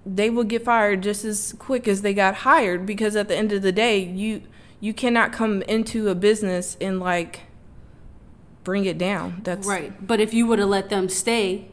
they 0.04 0.28
would 0.28 0.48
get 0.48 0.64
fired 0.64 1.02
just 1.02 1.24
as 1.24 1.54
quick 1.58 1.86
as 1.86 2.02
they 2.02 2.12
got 2.14 2.34
hired 2.36 2.84
because 2.84 3.14
at 3.14 3.28
the 3.28 3.36
end 3.36 3.52
of 3.52 3.62
the 3.62 3.72
day 3.72 3.98
you 4.00 4.42
you 4.80 4.92
cannot 4.92 5.32
come 5.32 5.62
into 5.62 6.08
a 6.08 6.14
business 6.16 6.76
and 6.80 6.98
like 7.00 7.42
bring 8.64 8.84
it 8.86 8.98
down 8.98 9.40
that's 9.44 9.66
Right. 9.66 9.92
But 10.06 10.20
if 10.20 10.32
you 10.34 10.46
would 10.46 10.58
have 10.58 10.68
let 10.68 10.88
them 10.88 11.08
stay, 11.08 11.68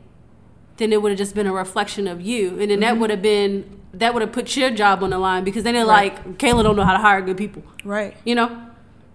then 0.77 0.91
it 0.93 1.01
would 1.01 1.12
have 1.12 1.17
just 1.17 1.34
been 1.36 1.47
a 1.47 1.54
reflection 1.54 2.08
of 2.08 2.21
you. 2.21 2.60
And 2.60 2.69
then 2.71 2.80
that 2.82 2.91
mm-hmm. 2.91 3.01
would 3.01 3.10
have 3.10 3.21
been 3.21 3.80
that 3.93 4.13
would 4.13 4.21
have 4.21 4.32
put 4.32 4.56
your 4.56 4.69
job 4.71 5.04
on 5.04 5.10
the 5.10 5.17
line 5.19 5.43
because 5.43 5.63
then 5.63 5.73
they're 5.73 5.86
Right. 5.86 6.13
like, 6.13 6.38
Kayla 6.38 6.63
don't 6.63 6.75
know 6.77 6.84
how 6.86 6.93
to 6.93 6.99
hire 6.99 7.21
good 7.21 7.38
people. 7.38 7.63
right 7.84 8.15
You 8.23 8.36
know? 8.36 8.67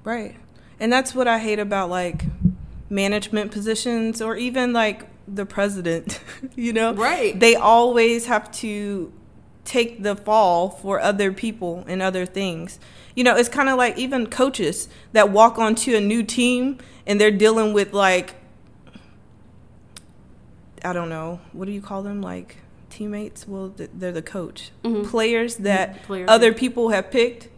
right 0.04 0.34
and 0.78 0.92
that's 0.92 1.14
what 1.14 1.26
i 1.26 1.38
hate 1.38 1.58
about 1.58 1.88
like 1.90 2.24
management 2.90 3.50
positions 3.50 4.20
or 4.22 4.36
even 4.36 4.72
like 4.72 5.06
the 5.26 5.44
president 5.46 6.20
you 6.56 6.72
know 6.72 6.92
Right. 6.94 7.38
they 7.40 7.56
always 7.56 8.26
have 8.26 8.50
to 8.62 9.12
take 9.66 10.02
the 10.02 10.16
fall 10.16 10.70
for 10.70 10.98
other 11.00 11.32
people 11.32 11.84
and 11.86 12.00
other 12.00 12.24
things. 12.24 12.78
You 13.14 13.24
know 13.24 13.36
it's 13.36 13.48
kind 13.50 13.68
of 13.68 13.76
like 13.76 13.98
even 13.98 14.26
coaches 14.28 14.88
that 15.12 15.30
walk 15.30 15.58
onto 15.58 15.94
a 15.94 16.00
new 16.00 16.22
team 16.22 16.78
and 17.06 17.20
they're 17.20 17.30
dealing 17.30 17.72
with 17.74 17.92
like 17.92 18.34
i 20.84 20.92
don't 20.92 21.08
know 21.08 21.40
what 21.52 21.66
do 21.66 21.72
you 21.72 21.80
call 21.82 22.02
them? 22.02 22.20
Like 22.22 22.56
teammates? 22.90 23.46
Well 23.48 23.74
they're 23.76 24.12
the 24.12 24.22
coach. 24.22 24.70
Mhm. 24.84 25.06
players 25.06 25.56
that 25.56 26.02
Players, 26.04 26.28
other 26.30 26.52
people 26.52 26.90
have 26.90 27.10
picked. 27.10 27.48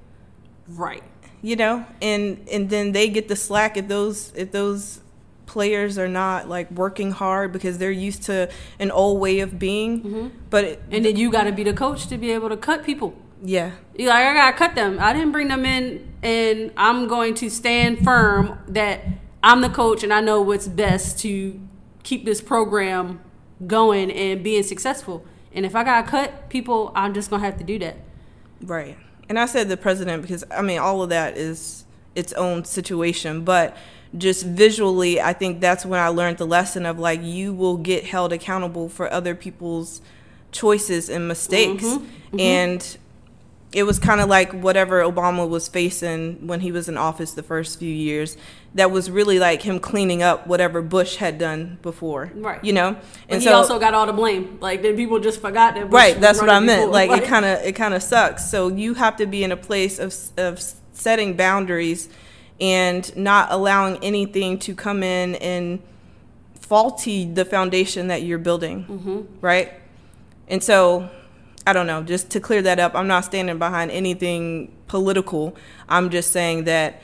Right. 0.68 1.02
you 1.42 1.56
know 1.56 1.84
and 2.02 2.44
and 2.50 2.68
then 2.70 2.92
they 2.92 3.08
get 3.08 3.28
the 3.28 3.36
slack 3.36 3.76
if 3.76 3.86
those 3.88 4.32
if 4.34 4.50
those 4.52 5.00
players 5.48 5.98
are 5.98 6.06
not 6.08 6.48
like 6.48 6.70
working 6.70 7.11
hard 7.11 7.52
because 7.52 7.78
they're 7.78 7.90
used 7.90 8.22
to 8.24 8.48
an 8.78 8.90
old 8.92 9.18
way 9.18 9.40
of 9.40 9.58
being 9.58 10.02
Mhm. 10.02 10.30
but 10.50 10.64
it, 10.64 10.82
And 10.92 11.04
then 11.04 11.16
you 11.16 11.30
got 11.30 11.44
to 11.44 11.52
be 11.52 11.64
the 11.64 11.72
coach 11.72 12.06
to 12.08 12.16
be 12.18 12.30
able 12.30 12.48
to 12.50 12.56
cut 12.56 12.84
people. 12.84 13.14
yeah 13.42 13.70
you're 13.96 14.08
like, 14.11 14.24
I 14.26 14.34
gotta 14.34 14.56
cut 14.56 14.74
them. 14.74 14.98
I 15.00 15.12
didn't 15.12 15.32
bring 15.32 15.48
them 15.48 15.64
in, 15.64 16.06
and 16.22 16.70
I'm 16.76 17.08
going 17.08 17.34
to 17.37 17.48
stand 17.50 18.04
firm 18.04 18.58
that 18.68 19.04
I'm 19.42 19.61
the 19.61 19.68
coach 19.68 20.02
and 20.04 20.12
I 20.12 20.20
know 20.20 20.40
what's 20.42 20.68
best 20.68 21.18
to 21.20 21.58
keep 22.04 22.24
this 22.24 22.40
program 22.40 23.20
going 23.66 24.11
and 24.11 24.42
being 24.44 24.62
successful. 24.62 25.24
And 25.54 25.64
if 25.64 25.74
I 25.74 25.82
gotta 25.82 26.06
cut 26.08 26.48
people, 26.48 26.92
I'm 26.94 27.12
just 27.14 27.30
gonna 27.30 27.44
have 27.44 27.56
to 27.58 27.64
do 27.64 27.78
that. 27.80 27.96
Right. 28.62 28.96
And 29.28 29.38
I 29.38 29.46
said 29.46 29.68
the 29.68 29.76
president 29.76 30.22
because 30.22 30.44
I 30.50 30.62
mean 30.62 30.78
all 30.78 31.02
of 31.02 31.08
that 31.11 31.37
is 31.38 31.84
its 32.14 32.32
own 32.34 32.64
situation, 32.64 33.42
but 33.44 33.76
just 34.16 34.46
visually 34.46 35.20
I 35.20 35.32
think 35.32 35.60
that's 35.60 35.84
when 35.84 36.00
I 36.00 36.08
learned 36.08 36.38
the 36.38 36.46
lesson 36.46 36.86
of 36.86 36.98
like 36.98 37.22
you 37.22 37.52
will 37.52 37.76
get 37.76 38.04
held 38.04 38.32
accountable 38.32 38.88
for 38.88 39.12
other 39.12 39.34
people's 39.34 40.00
choices 40.52 41.08
and 41.08 41.28
mistakes. 41.28 41.84
Mm-hmm. 41.84 42.04
Mm-hmm. 42.04 42.40
And 42.40 42.98
it 43.70 43.82
was 43.82 43.98
kind 43.98 44.20
of 44.20 44.28
like 44.30 44.52
whatever 44.52 45.02
Obama 45.02 45.46
was 45.46 45.68
facing 45.68 46.46
when 46.46 46.60
he 46.60 46.72
was 46.72 46.88
in 46.88 46.96
office 46.96 47.32
the 47.32 47.42
first 47.42 47.78
few 47.78 47.92
years. 47.92 48.36
That 48.74 48.90
was 48.90 49.10
really 49.10 49.38
like 49.38 49.62
him 49.62 49.78
cleaning 49.78 50.22
up 50.22 50.46
whatever 50.46 50.80
Bush 50.80 51.16
had 51.16 51.38
done 51.38 51.78
before. 51.82 52.30
Right. 52.34 52.62
You 52.64 52.72
know? 52.72 52.96
And 53.28 53.42
he 53.42 53.48
also 53.48 53.78
got 53.78 53.92
all 53.92 54.06
the 54.06 54.12
blame. 54.12 54.58
Like 54.60 54.80
then 54.80 54.96
people 54.96 55.20
just 55.20 55.40
forgot 55.40 55.74
that. 55.74 55.90
Bush 55.90 55.92
right 55.92 56.20
that's 56.20 56.40
what 56.40 56.48
i 56.50 56.60
meant 56.60 56.82
before. 56.82 56.92
like 56.92 57.10
it 57.10 57.26
kind 57.26 57.44
of 57.44 57.58
it 57.62 57.72
kind 57.72 57.94
of 57.94 58.02
sucks 58.02 58.50
so 58.50 58.68
you 58.68 58.94
have 58.94 59.16
to 59.16 59.26
be 59.26 59.42
in 59.44 59.52
a 59.52 59.56
place 59.56 59.98
of 59.98 60.14
of 60.36 60.62
setting 60.92 61.34
boundaries 61.34 62.08
and 62.60 63.16
not 63.16 63.48
allowing 63.50 64.02
anything 64.02 64.58
to 64.58 64.74
come 64.74 65.02
in 65.02 65.34
and 65.36 65.80
faulty 66.60 67.24
the 67.24 67.44
foundation 67.44 68.08
that 68.08 68.22
you're 68.22 68.38
building 68.38 68.84
Mm-hmm. 68.84 69.20
right? 69.40 69.72
And 70.48 70.62
so 70.62 71.08
i 71.66 71.72
don't 71.74 71.86
know 71.86 72.02
just 72.02 72.30
to 72.30 72.40
clear 72.40 72.62
that 72.62 72.78
up 72.80 72.94
i'm 72.94 73.06
not 73.06 73.26
standing 73.26 73.58
behind 73.58 73.90
anything 73.90 74.74
political. 74.86 75.54
I'm 75.86 76.08
just 76.08 76.30
saying 76.32 76.64
that 76.64 77.02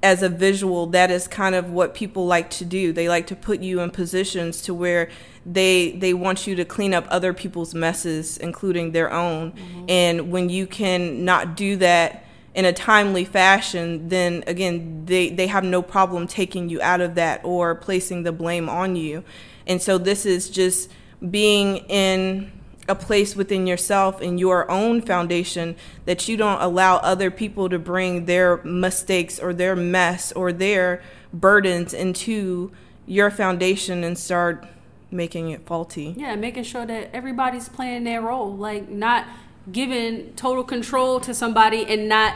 as 0.00 0.22
a 0.22 0.28
visual 0.28 0.86
that 0.88 1.10
is 1.10 1.26
kind 1.26 1.56
of 1.56 1.70
what 1.70 1.92
people 1.92 2.24
like 2.26 2.48
to 2.50 2.64
do. 2.64 2.92
They 2.92 3.08
like 3.08 3.26
to 3.26 3.34
put 3.34 3.60
you 3.60 3.80
in 3.80 3.90
positions 3.90 4.62
to 4.62 4.72
where 4.74 5.08
they 5.44 5.92
they 5.92 6.14
want 6.14 6.46
you 6.46 6.54
to 6.54 6.64
clean 6.64 6.94
up 6.94 7.04
other 7.10 7.32
people's 7.34 7.74
messes 7.74 8.38
including 8.38 8.92
their 8.92 9.12
own. 9.12 9.52
And 9.88 10.30
when 10.30 10.48
you 10.50 10.68
can 10.68 11.24
not 11.24 11.56
do 11.56 11.74
that 11.78 12.24
in 12.56 12.64
a 12.64 12.72
timely 12.72 13.24
fashion 13.24 14.08
then 14.08 14.42
again 14.46 15.04
they 15.04 15.28
they 15.28 15.46
have 15.46 15.62
no 15.62 15.82
problem 15.82 16.26
taking 16.26 16.68
you 16.68 16.80
out 16.80 17.00
of 17.02 17.14
that 17.14 17.40
or 17.44 17.74
placing 17.74 18.24
the 18.24 18.32
blame 18.32 18.68
on 18.68 18.96
you 18.96 19.22
and 19.66 19.80
so 19.80 19.98
this 19.98 20.26
is 20.26 20.50
just 20.50 20.90
being 21.30 21.76
in 21.88 22.50
a 22.88 22.94
place 22.94 23.36
within 23.36 23.66
yourself 23.66 24.20
and 24.20 24.40
your 24.40 24.70
own 24.70 25.02
foundation 25.02 25.76
that 26.06 26.28
you 26.28 26.36
don't 26.36 26.60
allow 26.62 26.96
other 26.96 27.30
people 27.30 27.68
to 27.68 27.78
bring 27.78 28.24
their 28.24 28.58
mistakes 28.64 29.38
or 29.38 29.52
their 29.52 29.76
mess 29.76 30.32
or 30.32 30.52
their 30.52 31.02
burdens 31.32 31.92
into 31.92 32.70
your 33.06 33.30
foundation 33.30 34.04
and 34.04 34.16
start 34.16 34.64
making 35.10 35.50
it 35.50 35.66
faulty. 35.66 36.14
Yeah, 36.16 36.36
making 36.36 36.64
sure 36.64 36.86
that 36.86 37.10
everybody's 37.12 37.68
playing 37.68 38.04
their 38.04 38.22
role, 38.22 38.56
like 38.56 38.88
not 38.88 39.26
giving 39.70 40.34
total 40.34 40.64
control 40.64 41.20
to 41.20 41.34
somebody 41.34 41.84
and 41.86 42.08
not 42.08 42.34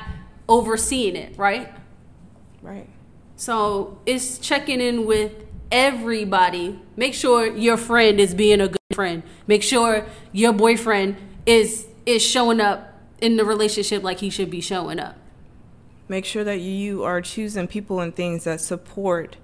overseeing 0.48 1.16
it, 1.16 1.36
right? 1.38 1.72
Right. 2.62 2.88
So 3.36 3.98
it's 4.04 4.38
checking 4.38 4.80
in 4.80 5.06
with 5.06 5.32
everybody. 5.70 6.80
Make 6.96 7.14
sure 7.14 7.46
your 7.46 7.76
friend 7.76 8.20
is 8.20 8.34
being 8.34 8.60
a 8.60 8.68
good 8.68 8.80
friend. 8.92 9.22
Make 9.46 9.62
sure 9.62 10.06
your 10.32 10.52
boyfriend 10.52 11.16
is 11.46 11.86
is 12.06 12.22
showing 12.22 12.60
up 12.60 12.98
in 13.20 13.36
the 13.36 13.44
relationship 13.44 14.02
like 14.02 14.20
he 14.20 14.30
should 14.30 14.50
be 14.50 14.60
showing 14.60 14.98
up. 14.98 15.16
Make 16.08 16.24
sure 16.24 16.42
that 16.42 16.60
you 16.60 17.04
are 17.04 17.20
choosing 17.20 17.68
people 17.68 18.00
and 18.00 18.14
things 18.14 18.44
that 18.44 18.60
support 18.60 19.36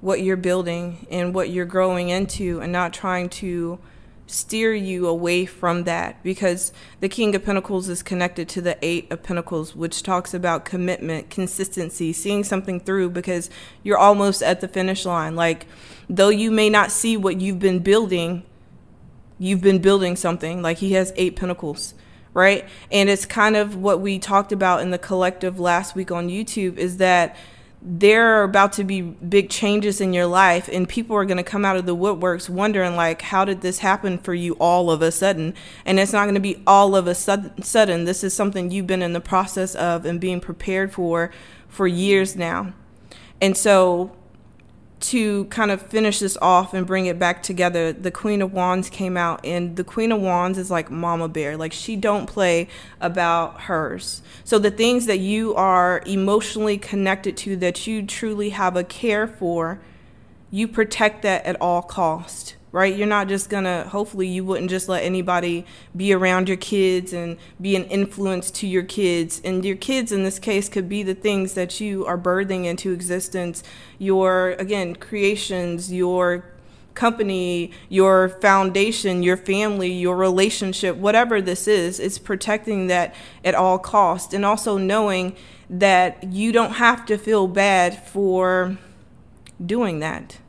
what 0.00 0.22
you're 0.22 0.36
building 0.36 1.06
and 1.10 1.34
what 1.34 1.50
you're 1.50 1.66
growing 1.66 2.08
into 2.08 2.60
and 2.60 2.72
not 2.72 2.92
trying 2.92 3.28
to 3.28 3.78
steer 4.30 4.72
you 4.72 5.06
away 5.06 5.44
from 5.44 5.84
that 5.84 6.22
because 6.22 6.72
the 7.00 7.08
king 7.08 7.34
of 7.34 7.44
pentacles 7.44 7.88
is 7.88 8.02
connected 8.02 8.48
to 8.48 8.60
the 8.60 8.78
eight 8.82 9.10
of 9.10 9.22
pentacles 9.22 9.74
which 9.74 10.02
talks 10.02 10.32
about 10.32 10.64
commitment 10.64 11.30
consistency 11.30 12.12
seeing 12.12 12.44
something 12.44 12.80
through 12.80 13.10
because 13.10 13.50
you're 13.82 13.98
almost 13.98 14.42
at 14.42 14.60
the 14.60 14.68
finish 14.68 15.04
line. 15.04 15.34
Like 15.34 15.66
though 16.08 16.28
you 16.28 16.50
may 16.50 16.70
not 16.70 16.90
see 16.90 17.16
what 17.16 17.40
you've 17.40 17.58
been 17.58 17.80
building 17.80 18.44
you've 19.38 19.62
been 19.62 19.80
building 19.80 20.16
something. 20.16 20.62
Like 20.62 20.78
he 20.78 20.92
has 20.92 21.12
eight 21.16 21.36
pentacles 21.36 21.94
right? 22.32 22.68
And 22.92 23.08
it's 23.08 23.26
kind 23.26 23.56
of 23.56 23.74
what 23.74 24.00
we 24.00 24.20
talked 24.20 24.52
about 24.52 24.82
in 24.82 24.90
the 24.90 24.98
collective 24.98 25.58
last 25.58 25.96
week 25.96 26.12
on 26.12 26.28
youtube 26.28 26.76
is 26.76 26.98
that 26.98 27.36
there 27.82 28.36
are 28.36 28.42
about 28.42 28.74
to 28.74 28.84
be 28.84 29.00
big 29.00 29.48
changes 29.48 30.00
in 30.00 30.12
your 30.12 30.26
life 30.26 30.68
and 30.70 30.86
people 30.86 31.16
are 31.16 31.24
going 31.24 31.38
to 31.38 31.42
come 31.42 31.64
out 31.64 31.76
of 31.76 31.86
the 31.86 31.96
woodworks 31.96 32.48
wondering 32.48 32.94
like 32.94 33.22
how 33.22 33.44
did 33.44 33.62
this 33.62 33.78
happen 33.78 34.18
for 34.18 34.34
you 34.34 34.52
all 34.54 34.90
of 34.90 35.00
a 35.00 35.10
sudden? 35.10 35.54
And 35.86 35.98
it's 35.98 36.12
not 36.12 36.24
going 36.24 36.34
to 36.34 36.40
be 36.40 36.62
all 36.66 36.94
of 36.94 37.06
a 37.06 37.14
sudden. 37.14 38.04
This 38.04 38.22
is 38.22 38.34
something 38.34 38.70
you've 38.70 38.86
been 38.86 39.02
in 39.02 39.14
the 39.14 39.20
process 39.20 39.74
of 39.74 40.04
and 40.04 40.20
being 40.20 40.40
prepared 40.40 40.92
for 40.92 41.30
for 41.68 41.86
years 41.86 42.36
now. 42.36 42.74
And 43.40 43.56
so 43.56 44.14
to 45.00 45.46
kind 45.46 45.70
of 45.70 45.82
finish 45.82 46.18
this 46.18 46.36
off 46.42 46.74
and 46.74 46.86
bring 46.86 47.06
it 47.06 47.18
back 47.18 47.42
together, 47.42 47.92
the 47.92 48.10
Queen 48.10 48.42
of 48.42 48.52
Wands 48.52 48.90
came 48.90 49.16
out 49.16 49.44
and 49.44 49.76
the 49.76 49.84
Queen 49.84 50.12
of 50.12 50.20
Wands 50.20 50.58
is 50.58 50.70
like 50.70 50.90
mama 50.90 51.28
bear. 51.28 51.56
Like 51.56 51.72
she 51.72 51.96
don't 51.96 52.26
play 52.26 52.68
about 53.00 53.62
hers. 53.62 54.22
So 54.44 54.58
the 54.58 54.70
things 54.70 55.06
that 55.06 55.18
you 55.18 55.54
are 55.54 56.02
emotionally 56.06 56.78
connected 56.78 57.36
to 57.38 57.56
that 57.56 57.86
you 57.86 58.04
truly 58.04 58.50
have 58.50 58.76
a 58.76 58.84
care 58.84 59.26
for, 59.26 59.80
you 60.50 60.68
protect 60.68 61.22
that 61.22 61.44
at 61.46 61.60
all 61.60 61.82
cost 61.82 62.56
right? 62.72 62.94
You're 62.94 63.06
not 63.06 63.28
just 63.28 63.50
gonna, 63.50 63.84
hopefully, 63.88 64.28
you 64.28 64.44
wouldn't 64.44 64.70
just 64.70 64.88
let 64.88 65.02
anybody 65.02 65.64
be 65.96 66.12
around 66.12 66.48
your 66.48 66.56
kids 66.56 67.12
and 67.12 67.36
be 67.60 67.76
an 67.76 67.84
influence 67.84 68.50
to 68.52 68.66
your 68.66 68.82
kids. 68.82 69.40
And 69.44 69.64
your 69.64 69.76
kids, 69.76 70.12
in 70.12 70.24
this 70.24 70.38
case, 70.38 70.68
could 70.68 70.88
be 70.88 71.02
the 71.02 71.14
things 71.14 71.54
that 71.54 71.80
you 71.80 72.06
are 72.06 72.18
birthing 72.18 72.66
into 72.66 72.92
existence 72.92 73.62
your, 73.98 74.50
again, 74.52 74.96
creations, 74.96 75.92
your 75.92 76.44
company, 76.94 77.70
your 77.88 78.28
foundation, 78.28 79.22
your 79.22 79.36
family, 79.36 79.92
your 79.92 80.16
relationship, 80.16 80.96
whatever 80.96 81.40
this 81.40 81.68
is, 81.68 82.00
it's 82.00 82.18
protecting 82.18 82.88
that 82.88 83.14
at 83.44 83.54
all 83.54 83.78
cost. 83.78 84.34
And 84.34 84.44
also 84.44 84.76
knowing 84.76 85.36
that 85.68 86.24
you 86.24 86.52
don't 86.52 86.72
have 86.72 87.06
to 87.06 87.16
feel 87.16 87.46
bad 87.46 88.02
for 88.06 88.76
doing 89.64 90.00
that 90.00 90.39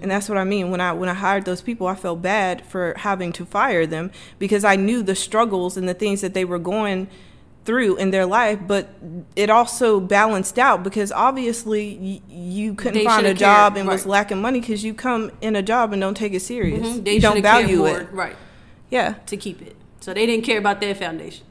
and 0.00 0.10
that's 0.10 0.28
what 0.28 0.38
I 0.38 0.44
mean. 0.44 0.70
When 0.70 0.80
I 0.80 0.92
when 0.92 1.08
I 1.08 1.14
hired 1.14 1.44
those 1.44 1.62
people 1.62 1.86
I 1.86 1.94
felt 1.94 2.22
bad 2.22 2.64
for 2.66 2.94
having 2.98 3.32
to 3.32 3.44
fire 3.46 3.86
them 3.86 4.10
because 4.38 4.64
I 4.64 4.76
knew 4.76 5.02
the 5.02 5.14
struggles 5.14 5.76
and 5.76 5.88
the 5.88 5.94
things 5.94 6.20
that 6.20 6.34
they 6.34 6.44
were 6.44 6.58
going 6.58 7.08
through 7.64 7.96
in 7.96 8.12
their 8.12 8.24
life 8.24 8.60
but 8.64 8.90
it 9.34 9.50
also 9.50 9.98
balanced 9.98 10.56
out 10.56 10.84
because 10.84 11.10
obviously 11.10 11.98
y- 12.00 12.20
you 12.32 12.74
couldn't 12.74 12.98
they 12.98 13.04
find 13.04 13.26
a 13.26 13.34
job 13.34 13.72
cared. 13.72 13.80
and 13.80 13.88
right. 13.88 13.94
was 13.94 14.06
lacking 14.06 14.40
money 14.40 14.60
because 14.60 14.84
you 14.84 14.94
come 14.94 15.32
in 15.40 15.56
a 15.56 15.62
job 15.62 15.92
and 15.92 16.00
don't 16.00 16.16
take 16.16 16.32
it 16.32 16.38
serious. 16.38 16.86
Mm-hmm. 16.86 17.06
you 17.08 17.20
don't 17.20 17.42
value 17.42 17.84
it. 17.86 18.06
right 18.12 18.36
yeah. 18.90 19.14
to 19.26 19.36
keep 19.36 19.62
it. 19.62 19.76
So 20.00 20.14
they 20.14 20.26
didn't 20.26 20.44
care 20.44 20.58
about 20.58 20.80
their 20.80 20.94
foundation. 20.94 21.46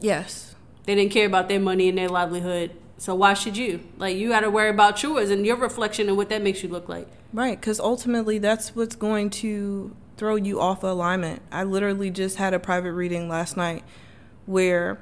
Yes. 0.00 0.54
They 0.84 0.94
didn't 0.94 1.12
care 1.12 1.26
about 1.26 1.48
their 1.48 1.60
money 1.60 1.88
and 1.88 1.98
their 1.98 2.08
livelihood. 2.08 2.72
So 2.98 3.14
why 3.14 3.34
should 3.34 3.56
you? 3.56 3.80
Like 3.96 4.16
you 4.16 4.30
got 4.30 4.40
to 4.40 4.50
worry 4.50 4.70
about 4.70 5.02
yours 5.02 5.30
and 5.30 5.44
your 5.44 5.56
reflection 5.56 6.08
and 6.08 6.16
what 6.16 6.28
that 6.30 6.42
makes 6.42 6.62
you 6.62 6.68
look 6.68 6.88
like 6.88 7.08
Right, 7.32 7.60
because 7.60 7.78
ultimately 7.78 8.38
that's 8.38 8.74
what's 8.74 8.96
going 8.96 9.30
to 9.30 9.94
throw 10.16 10.36
you 10.36 10.60
off 10.60 10.82
alignment. 10.82 11.42
I 11.52 11.64
literally 11.64 12.10
just 12.10 12.36
had 12.36 12.54
a 12.54 12.58
private 12.58 12.92
reading 12.92 13.28
last 13.28 13.56
night 13.56 13.84
where 14.46 14.98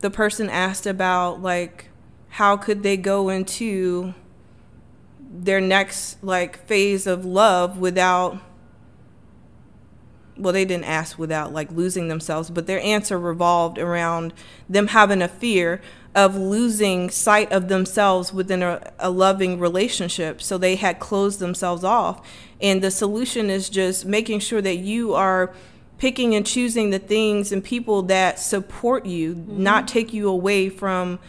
the 0.00 0.10
person 0.10 0.50
asked 0.50 0.86
about 0.86 1.40
like 1.40 1.88
how 2.30 2.56
could 2.56 2.82
they 2.82 2.96
go 2.96 3.28
into 3.28 4.14
their 5.20 5.60
next 5.60 6.22
like 6.22 6.66
phase 6.66 7.06
of 7.06 7.24
love 7.24 7.78
without 7.78 8.38
well 10.36 10.52
they 10.52 10.64
didn't 10.64 10.84
ask 10.84 11.18
without 11.18 11.52
like 11.52 11.70
losing 11.72 12.08
themselves 12.08 12.50
but 12.50 12.66
their 12.66 12.80
answer 12.80 13.18
revolved 13.18 13.78
around 13.78 14.32
them 14.68 14.88
having 14.88 15.20
a 15.20 15.28
fear 15.28 15.80
of 16.18 16.34
losing 16.34 17.08
sight 17.10 17.52
of 17.52 17.68
themselves 17.68 18.32
within 18.32 18.60
a, 18.60 18.92
a, 18.98 19.08
loving 19.08 19.60
relationship. 19.60 20.42
So 20.42 20.58
they 20.58 20.74
had 20.74 20.98
closed 20.98 21.38
themselves 21.38 21.84
off. 21.84 22.28
And 22.60 22.82
the 22.82 22.90
solution 22.90 23.50
is 23.50 23.70
just 23.70 24.04
making 24.04 24.40
sure 24.40 24.60
that 24.60 24.78
you 24.78 25.14
are 25.14 25.54
picking 25.96 26.34
and 26.34 26.44
choosing 26.44 26.90
the 26.90 26.98
things 26.98 27.52
and 27.52 27.62
people 27.62 28.02
that 28.02 28.40
support 28.40 29.06
you, 29.06 29.36
mm-hmm. 29.36 29.62
not 29.62 29.86
take 29.86 30.12
you 30.12 30.28
away 30.28 30.68
from 30.68 31.20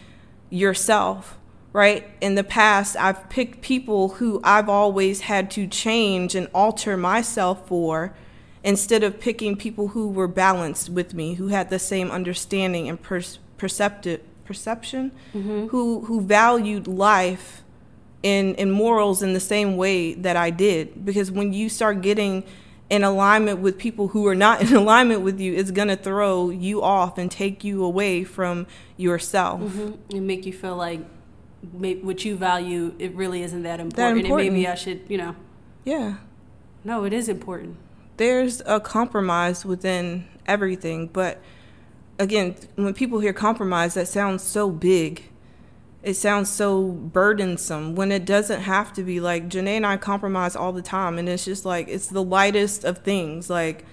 yourself. 0.50 1.38
Right? 1.72 2.10
In 2.20 2.34
the 2.34 2.44
past, 2.44 2.98
I've 2.98 3.30
picked 3.30 3.62
people 3.62 4.10
who 4.10 4.42
I've 4.44 4.70
always 4.70 5.22
had 5.22 5.52
to 5.52 5.68
change 5.68 6.34
and 6.34 6.48
alter 6.52 6.98
myself 6.98 7.68
for 7.68 8.16
instead 8.64 9.04
of 9.04 9.20
picking 9.20 9.56
people 9.56 9.90
who 9.90 10.08
were 10.10 10.28
balanced 10.28 10.90
with 10.90 11.14
me, 11.14 11.36
who 11.36 11.50
had 11.50 11.70
the 11.70 11.78
same 11.78 12.10
understanding 12.10 12.90
and 12.90 13.00
per- 13.00 13.22
perceptive 13.60 14.22
perception 14.50 15.12
mm-hmm. 15.32 15.68
who 15.68 16.02
who 16.06 16.20
valued 16.20 16.88
life 16.88 17.62
and 18.24 18.60
and 18.60 18.74
morals 18.74 19.22
in 19.22 19.34
the 19.34 19.40
same 19.40 19.78
way 19.78 20.16
that 20.16 20.36
I 20.36 20.50
did 20.50 21.06
because 21.06 21.32
when 21.32 21.54
you 21.54 21.70
start 21.70 22.02
getting 22.02 22.44
in 22.90 23.04
alignment 23.04 23.60
with 23.60 23.78
people 23.78 24.08
who 24.08 24.26
are 24.26 24.34
not 24.34 24.60
in 24.66 24.76
alignment 24.76 25.22
with 25.22 25.40
you 25.40 25.54
it's 25.54 25.70
going 25.70 25.88
to 25.88 25.96
throw 25.96 26.50
you 26.50 26.82
off 26.82 27.20
and 27.20 27.30
take 27.30 27.64
you 27.64 27.84
away 27.84 28.24
from 28.24 28.66
yourself 28.98 29.62
mm-hmm. 29.62 30.18
and 30.18 30.26
make 30.26 30.48
you 30.48 30.54
feel 30.54 30.76
like 30.76 31.02
what 32.02 32.26
you 32.26 32.36
value 32.36 32.96
it 32.98 33.14
really 33.14 33.44
isn't 33.44 33.62
that 33.62 33.80
important, 33.80 33.98
that 33.98 34.18
important. 34.18 34.48
and 34.48 34.56
maybe 34.56 34.68
I 34.68 34.74
should 34.74 35.02
you 35.08 35.20
know 35.20 35.36
yeah 35.86 36.16
no 36.84 37.06
it 37.06 37.14
is 37.14 37.30
important 37.30 37.78
there's 38.18 38.64
a 38.66 38.80
compromise 38.80 39.64
within 39.64 40.26
everything 40.48 41.06
but 41.06 41.40
again, 42.20 42.56
when 42.76 42.94
people 42.94 43.20
hear 43.20 43.34
compromise, 43.34 43.96
that 43.96 44.08
sounds 44.08 44.44
so 44.44 44.70
big. 44.70 45.24
It 46.04 46.14
sounds 46.14 46.50
so 46.50 46.92
burdensome 46.92 47.96
when 47.96 48.12
it 48.12 48.26
doesn't 48.26 48.62
have 48.62 48.94
to 48.94 49.04
be. 49.04 49.20
Like 49.20 49.50
Janae 49.50 49.78
and 49.78 49.86
I 49.86 49.98
compromise 49.98 50.56
all 50.56 50.72
the 50.72 50.82
time, 50.82 51.18
and 51.18 51.28
it's 51.28 51.46
just 51.46 51.66
like 51.66 51.88
it's 51.88 52.08
the 52.08 52.24
lightest 52.24 52.84
of 52.84 53.00
things. 53.00 53.50
Like 53.50 53.86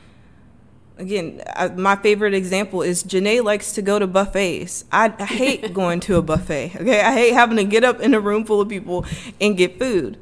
again, 0.99 1.43
I, 1.55 1.69
my 1.69 1.97
favorite 1.97 2.35
example 2.35 2.83
is 2.83 3.03
Janae 3.03 3.43
likes 3.43 3.73
to 3.73 3.83
go 3.83 3.99
to 3.99 4.07
buffets. 4.07 4.85
I, 4.93 5.13
I 5.19 5.25
hate 5.25 5.73
going 5.75 6.01
to 6.01 6.17
a 6.17 6.23
buffet. 6.23 6.77
Okay, 6.77 7.01
I 7.01 7.13
hate 7.13 7.33
having 7.33 7.57
to 7.57 7.65
get 7.65 7.83
up 7.83 8.01
in 8.01 8.15
a 8.15 8.21
room 8.21 8.45
full 8.45 8.61
of 8.61 8.69
people 8.69 9.05
and 9.41 9.57
get 9.57 9.79
food. 9.79 10.19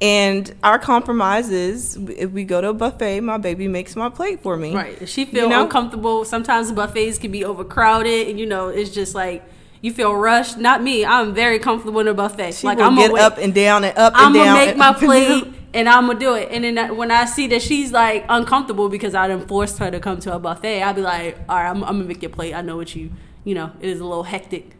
And 0.00 0.54
our 0.62 0.78
compromise 0.78 1.50
is 1.50 1.96
if 1.96 2.30
we 2.30 2.44
go 2.44 2.60
to 2.60 2.68
a 2.70 2.74
buffet, 2.74 3.20
my 3.20 3.36
baby 3.36 3.68
makes 3.68 3.94
my 3.96 4.08
plate 4.08 4.42
for 4.42 4.56
me. 4.56 4.74
Right. 4.74 5.00
If 5.00 5.10
she 5.10 5.26
feel 5.26 5.44
you 5.44 5.50
know? 5.50 5.64
uncomfortable, 5.64 6.24
sometimes 6.24 6.72
buffets 6.72 7.18
can 7.18 7.30
be 7.30 7.44
overcrowded 7.44 8.28
and 8.28 8.40
you 8.40 8.46
know, 8.46 8.68
it's 8.68 8.90
just 8.90 9.14
like 9.14 9.44
you 9.82 9.92
feel 9.92 10.14
rushed. 10.14 10.56
Not 10.56 10.82
me. 10.82 11.04
I'm 11.04 11.34
very 11.34 11.58
comfortable 11.58 12.00
in 12.00 12.08
a 12.08 12.14
buffet. 12.14 12.52
She 12.52 12.66
like 12.66 12.78
I'm 12.78 12.96
gonna 12.96 13.08
get 13.08 13.20
up 13.20 13.36
and 13.36 13.54
down 13.54 13.84
and 13.84 13.96
up 13.98 14.14
I'm 14.16 14.28
and 14.28 14.34
down. 14.34 14.48
I'm 14.48 14.54
gonna 14.54 14.66
make 14.66 14.76
my 14.76 14.92
plate 14.94 15.54
and 15.74 15.88
I'm 15.88 16.06
gonna 16.06 16.18
do 16.18 16.34
it. 16.34 16.48
And 16.50 16.64
then 16.64 16.96
when 16.96 17.10
I 17.10 17.26
see 17.26 17.46
that 17.48 17.60
she's 17.60 17.92
like 17.92 18.24
uncomfortable 18.28 18.88
because 18.88 19.14
I 19.14 19.28
done 19.28 19.46
forced 19.46 19.78
her 19.78 19.90
to 19.90 20.00
come 20.00 20.18
to 20.20 20.34
a 20.34 20.38
buffet, 20.38 20.82
I'll 20.82 20.94
be 20.94 21.02
like, 21.02 21.38
all 21.46 21.56
right, 21.56 21.68
I'm, 21.68 21.84
I'm 21.84 21.96
gonna 21.96 22.04
make 22.04 22.22
your 22.22 22.30
plate. 22.30 22.54
I 22.54 22.62
know 22.62 22.76
what 22.78 22.94
you, 22.94 23.10
you 23.44 23.54
know, 23.54 23.70
it 23.80 23.88
is 23.90 24.00
a 24.00 24.04
little 24.04 24.24
hectic. 24.24 24.76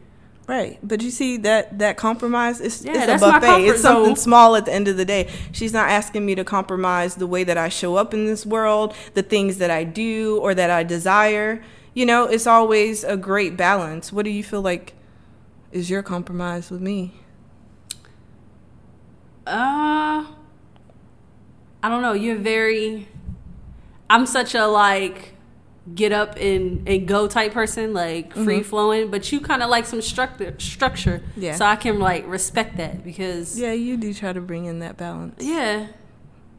Right, 0.51 0.81
but 0.83 1.01
you 1.01 1.13
see 1.13 1.37
that 1.37 1.79
that 1.79 1.97
compromise 1.97 2.61
is 2.61 2.85
Yeah, 2.85 3.05
it's 3.15 3.23
a 3.23 3.25
buffet. 3.25 3.69
It's 3.69 3.83
something 3.83 4.17
zone. 4.17 4.17
small 4.17 4.57
at 4.57 4.65
the 4.65 4.73
end 4.73 4.89
of 4.89 4.97
the 4.97 5.05
day. 5.05 5.31
She's 5.53 5.73
not 5.73 5.89
asking 5.89 6.27
me 6.27 6.35
to 6.35 6.43
compromise 6.43 7.15
the 7.15 7.29
way 7.29 7.45
that 7.45 7.57
I 7.57 7.69
show 7.69 7.95
up 7.95 8.13
in 8.13 8.27
this 8.27 8.45
world, 8.45 8.93
the 9.15 9.23
things 9.23 9.59
that 9.59 9.71
I 9.71 9.85
do 9.85 10.41
or 10.43 10.53
that 10.57 10.69
I 10.69 10.83
desire. 10.83 11.63
You 11.95 12.05
know, 12.05 12.25
it's 12.25 12.49
always 12.49 13.05
a 13.05 13.17
great 13.17 13.57
balance. 13.57 14.13
What 14.13 14.25
do 14.25 14.33
you 14.33 14.43
feel 14.43 14.61
like 14.61 14.95
is 15.71 15.89
your 15.89 16.03
compromise 16.03 16.69
with 16.69 16.81
me? 16.81 17.15
Uh, 19.47 20.27
I 21.81 21.89
don't 21.89 22.03
know. 22.03 22.15
You're 22.15 22.39
very. 22.39 23.07
I'm 24.11 24.27
such 24.27 24.57
a 24.57 24.67
like 24.67 25.37
get 25.95 26.12
up 26.12 26.37
and, 26.37 26.87
and 26.88 27.09
go 27.09 27.27
type 27.27 27.53
person, 27.53 27.93
like 27.93 28.31
mm-hmm. 28.31 28.45
free 28.45 28.62
flowing. 28.62 29.11
But 29.11 29.31
you 29.33 29.40
kind 29.40 29.62
of 29.62 29.71
like 29.71 29.87
some 29.87 30.03
structure. 30.03 30.55
Structure. 30.59 31.23
Yeah. 31.37 31.55
So 31.55 31.64
I 31.64 31.77
can 31.77 31.99
like 31.99 32.27
respect 32.27 32.77
that 32.77 33.03
because 33.05 33.59
Yeah, 33.59 33.73
you 33.73 33.97
do 33.97 34.12
try 34.14 34.33
to 34.33 34.40
bring 34.40 34.66
in 34.66 34.81
that 34.81 34.97
balance. 34.97 35.43
yeah, 35.43 35.88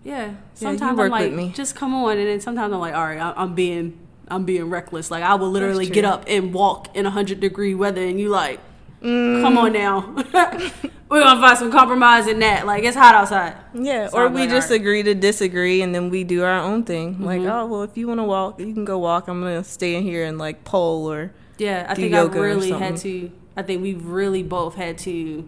yeah. 0.04 0.30
you 0.30 0.38
Sometimes 0.56 0.98
work 0.98 1.06
I'm 1.06 1.12
like, 1.12 1.30
with 1.30 1.34
me. 1.34 1.52
just 1.56 1.76
come 1.76 1.94
on, 1.94 2.18
and 2.18 2.28
then 2.28 2.42
sometimes 2.42 2.74
I'm 2.74 2.80
like, 2.80 2.96
all 2.96 3.06
right, 3.06 3.20
I, 3.20 3.34
I'm 3.36 3.56
being. 3.56 3.98
I'm 4.28 4.46
being 4.46 4.70
reckless. 4.70 5.12
Like 5.12 5.24
I 5.24 5.36
will 5.36 5.52
literally 5.52 5.88
get 5.88 6.06
up 6.06 6.24
and 6.26 6.54
walk 6.54 6.96
in 6.96 7.04
hundred 7.04 7.42
degree 7.42 7.76
weather, 7.76 8.02
and 8.02 8.18
you 8.18 8.30
like, 8.30 8.62
come 9.02 9.58
on 9.58 9.74
now, 9.74 10.14
we're 11.10 11.22
gonna 11.24 11.42
find 11.42 11.58
some 11.58 11.72
compromise 11.72 12.28
in 12.28 12.40
that. 12.40 12.66
Like 12.68 12.84
it's 12.84 12.96
hot 12.96 13.16
outside. 13.16 13.56
Yeah, 13.74 14.08
So 14.10 14.18
or 14.20 14.26
I'm 14.28 14.34
we 14.34 14.42
like, 14.42 14.50
just 14.52 14.70
agree 14.72 15.02
to 15.04 15.16
disagree 15.16 15.82
and 15.82 15.94
then 15.96 16.10
we 16.10 16.24
do 16.24 16.44
our 16.44 16.60
own 16.60 16.84
thing. 16.84 17.20
Like, 17.26 17.42
Mhm. 17.42 17.52
oh, 17.52 17.66
well, 17.66 17.82
if 17.84 17.98
you 17.98 18.08
want 18.08 18.20
to 18.20 18.24
walk, 18.24 18.60
you 18.60 18.74
can 18.74 18.86
go 18.86 19.00
walk. 19.00 19.28
I'm 19.28 19.42
going 19.42 19.62
to 19.62 19.68
stay 19.68 19.96
in 19.96 20.04
here 20.04 20.24
and 20.26 20.38
like 20.38 20.64
pole 20.64 21.12
or 21.12 21.32
Yeah, 21.58 21.86
I 21.90 21.96
think 21.96 22.14
I 22.14 22.22
really 22.24 22.72
had 22.72 22.98
to. 22.98 23.32
I 23.58 23.64
think 23.64 23.82
we've 23.82 24.06
really 24.06 24.44
both 24.44 24.76
had 24.76 24.98
to 25.00 25.48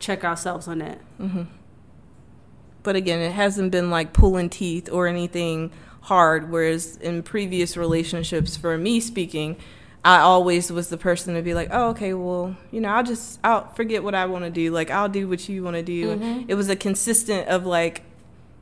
check 0.00 0.24
ourselves 0.24 0.66
on 0.66 0.78
that. 0.78 0.98
But 2.82 2.96
again, 2.96 3.20
it 3.20 3.32
hasn't 3.32 3.70
been 3.70 3.90
like 3.90 4.12
pulling 4.12 4.48
teeth 4.50 4.88
or 4.90 5.06
anything 5.06 5.70
hard. 6.02 6.50
Whereas 6.50 6.96
in 6.96 7.22
previous 7.22 7.76
relationships, 7.76 8.56
for 8.56 8.76
me 8.76 8.98
speaking, 9.00 9.56
I 10.04 10.18
always 10.18 10.72
was 10.72 10.88
the 10.88 10.96
person 10.96 11.34
to 11.34 11.42
be 11.42 11.54
like, 11.54 11.68
oh, 11.70 11.90
okay, 11.90 12.12
well, 12.12 12.56
you 12.72 12.80
know, 12.80 12.88
I'll 12.88 13.04
just, 13.04 13.38
I'll 13.44 13.72
forget 13.74 14.02
what 14.02 14.14
I 14.16 14.26
want 14.26 14.44
to 14.44 14.50
do. 14.50 14.72
Like, 14.72 14.90
I'll 14.90 15.08
do 15.08 15.28
what 15.28 15.48
you 15.48 15.62
want 15.62 15.76
to 15.76 15.82
do. 15.82 16.16
Mhm. 16.16 16.44
It 16.48 16.54
was 16.56 16.68
a 16.68 16.74
consistent 16.74 17.48
of 17.48 17.66
like 17.66 18.02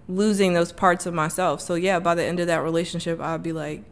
losing 0.07 0.53
those 0.53 0.71
parts 0.71 1.07
of 1.07 1.15
myself. 1.15 1.63
So 1.63 1.77
yeah, 1.77 1.99
by 1.99 2.15
the 2.15 2.25
end 2.25 2.41
of 2.41 2.47
that 2.49 2.63
relationship, 2.63 3.21
I'd 3.21 3.43
be 3.43 3.53
like, 3.53 3.85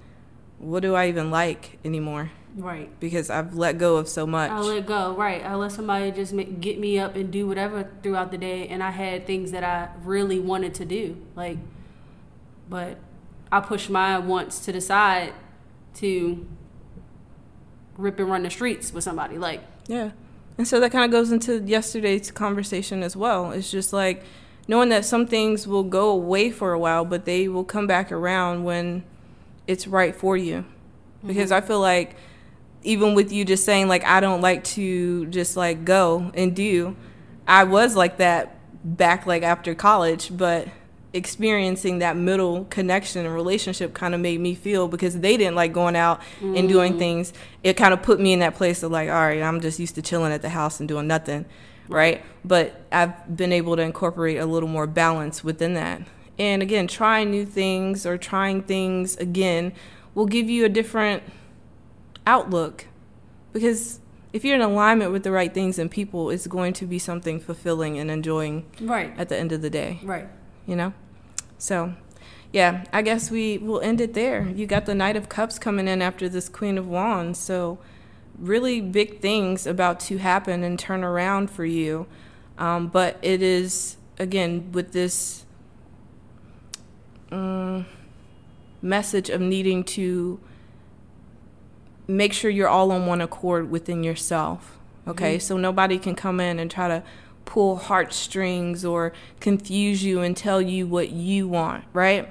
what 0.58 0.80
do 0.80 0.94
I 0.94 1.08
even 1.08 1.30
like 1.30 1.78
anymore? 1.84 2.32
Right. 2.56 2.90
Because 3.00 3.30
I've 3.30 3.54
let 3.54 3.78
go 3.78 3.96
of 3.96 4.08
so 4.08 4.26
much. 4.26 4.50
I 4.50 4.58
let 4.58 4.86
go. 4.86 5.14
Right. 5.14 5.44
I 5.44 5.54
let 5.54 5.72
somebody 5.72 6.10
just 6.10 6.32
make, 6.32 6.60
get 6.60 6.78
me 6.78 6.98
up 6.98 7.14
and 7.14 7.30
do 7.30 7.46
whatever 7.46 7.88
throughout 8.02 8.30
the 8.30 8.38
day, 8.38 8.66
and 8.68 8.82
I 8.82 8.90
had 8.90 9.26
things 9.26 9.52
that 9.52 9.62
I 9.64 9.88
really 10.04 10.40
wanted 10.40 10.74
to 10.74 10.84
do. 10.84 11.16
Like, 11.36 11.58
but 12.68 12.98
I 13.52 13.60
pushed 13.60 13.88
my 13.88 14.18
wants 14.18 14.58
to 14.66 14.72
the 14.72 14.80
side 14.80 15.32
to 15.94 16.46
rip 17.98 18.18
and 18.18 18.30
run 18.30 18.44
the 18.44 18.50
streets 18.50 18.92
with 18.94 19.04
somebody. 19.04 19.36
Like, 19.36 19.60
Yeah. 19.86 20.12
And 20.56 20.66
so 20.66 20.80
that 20.80 20.90
kind 20.90 21.04
of 21.04 21.10
goes 21.12 21.30
into 21.30 21.62
yesterday's 21.62 22.32
conversation 22.32 23.02
as 23.04 23.14
well. 23.14 23.52
It's 23.52 23.70
just 23.70 23.92
like 23.92 24.24
knowing 24.66 24.88
that 24.88 25.04
some 25.04 25.26
things 25.26 25.68
will 25.68 25.84
go 25.84 26.08
away 26.08 26.50
for 26.50 26.72
a 26.72 26.78
while, 26.78 27.04
but 27.04 27.26
they 27.26 27.46
will 27.46 27.64
come 27.64 27.86
back 27.86 28.10
around 28.10 28.64
when 28.64 29.04
it's 29.68 29.86
right 29.86 30.16
for 30.16 30.36
you. 30.36 30.64
Because 31.24 31.50
mm-hmm. 31.50 31.64
I 31.64 31.66
feel 31.66 31.80
like 31.80 32.16
even 32.82 33.14
with 33.14 33.30
you 33.32 33.44
just 33.44 33.64
saying 33.64 33.86
like 33.86 34.04
I 34.04 34.20
don't 34.20 34.40
like 34.40 34.64
to 34.64 35.26
just 35.26 35.56
like 35.56 35.84
go 35.84 36.32
and 36.34 36.56
do, 36.56 36.96
I 37.46 37.64
was 37.64 37.94
like 37.94 38.16
that 38.16 38.56
back 38.82 39.26
like 39.26 39.44
after 39.44 39.74
college, 39.74 40.36
but 40.36 40.68
experiencing 41.12 42.00
that 42.00 42.16
middle 42.16 42.64
connection 42.66 43.24
and 43.24 43.34
relationship 43.34 43.94
kind 43.94 44.14
of 44.14 44.20
made 44.20 44.40
me 44.40 44.54
feel 44.54 44.88
because 44.88 45.18
they 45.20 45.36
didn't 45.36 45.54
like 45.54 45.72
going 45.72 45.96
out 45.96 46.20
and 46.40 46.68
doing 46.68 46.94
mm. 46.94 46.98
things. 46.98 47.32
It 47.64 47.76
kind 47.76 47.94
of 47.94 48.02
put 48.02 48.20
me 48.20 48.32
in 48.32 48.40
that 48.40 48.54
place 48.54 48.82
of 48.82 48.92
like 48.92 49.08
all 49.08 49.14
right 49.14 49.42
i'm 49.42 49.60
just 49.60 49.78
used 49.78 49.94
to 49.94 50.02
chilling 50.02 50.32
at 50.32 50.42
the 50.42 50.50
house 50.50 50.80
and 50.80 50.88
doing 50.88 51.06
nothing 51.06 51.46
right? 51.88 52.22
But 52.44 52.82
i've 52.92 53.36
been 53.36 53.52
able 53.52 53.76
to 53.76 53.82
incorporate 53.82 54.38
a 54.38 54.46
little 54.46 54.68
more 54.68 54.86
balance 54.86 55.42
within 55.42 55.74
that. 55.74 56.02
And 56.38 56.62
again 56.62 56.86
trying 56.86 57.30
new 57.30 57.46
things 57.46 58.06
or 58.06 58.18
trying 58.18 58.62
things 58.62 59.16
again 59.16 59.72
will 60.14 60.26
give 60.26 60.48
you 60.48 60.64
a 60.64 60.68
different 60.68 61.22
outlook. 62.26 62.86
Because 63.52 64.00
if 64.32 64.44
you're 64.44 64.54
in 64.54 64.60
alignment 64.60 65.10
with 65.10 65.22
the 65.22 65.32
right 65.32 65.52
things 65.52 65.78
and 65.78 65.90
people 65.90 66.30
it's 66.30 66.46
going 66.46 66.74
to 66.74 66.86
be 66.86 66.98
something 66.98 67.40
fulfilling 67.40 67.98
and 67.98 68.10
enjoying 68.10 68.66
right. 68.80 69.18
at 69.18 69.28
the 69.28 69.36
end 69.38 69.52
of 69.52 69.62
the 69.62 69.70
day. 69.70 70.00
Right. 70.02 70.28
You 70.68 70.76
know? 70.76 70.92
So 71.58 71.94
yeah 72.50 72.84
i 72.94 73.02
guess 73.02 73.30
we 73.30 73.58
will 73.58 73.80
end 73.80 74.00
it 74.00 74.14
there. 74.14 74.48
You 74.48 74.66
got 74.66 74.86
the 74.86 74.94
knight 74.94 75.16
of 75.16 75.28
cups 75.28 75.58
coming 75.58 75.88
in 75.88 76.00
after 76.00 76.28
this 76.28 76.48
queen 76.48 76.78
of 76.78 76.86
wands 76.86 77.38
so 77.38 77.78
really 78.38 78.80
big 78.80 79.20
things 79.20 79.66
about 79.66 80.00
to 80.00 80.18
happen 80.18 80.62
and 80.62 80.78
turn 80.78 81.02
around 81.02 81.50
for 81.50 81.64
you. 81.64 82.06
Um, 82.56 82.88
but 82.88 83.18
it 83.22 83.42
is 83.42 83.96
again 84.18 84.72
with 84.72 84.92
this 84.92 85.44
um, 87.30 87.86
message 88.80 89.28
of 89.28 89.40
needing 89.40 89.84
to 89.84 90.40
make 92.06 92.32
sure 92.32 92.50
you're 92.50 92.68
all 92.68 92.90
on 92.90 93.06
one 93.06 93.20
accord 93.20 93.70
within 93.70 94.02
yourself. 94.02 94.78
Okay, 95.06 95.38
so 95.38 95.56
nobody 95.56 95.98
can 95.98 96.14
come 96.14 96.38
in 96.38 96.58
and 96.58 96.70
try 96.70 96.86
to 96.86 97.02
pull 97.48 97.76
heartstrings 97.76 98.84
or 98.84 99.10
confuse 99.40 100.04
you 100.04 100.20
and 100.20 100.36
tell 100.36 100.60
you 100.60 100.86
what 100.86 101.08
you 101.08 101.48
want, 101.48 101.82
right? 101.94 102.28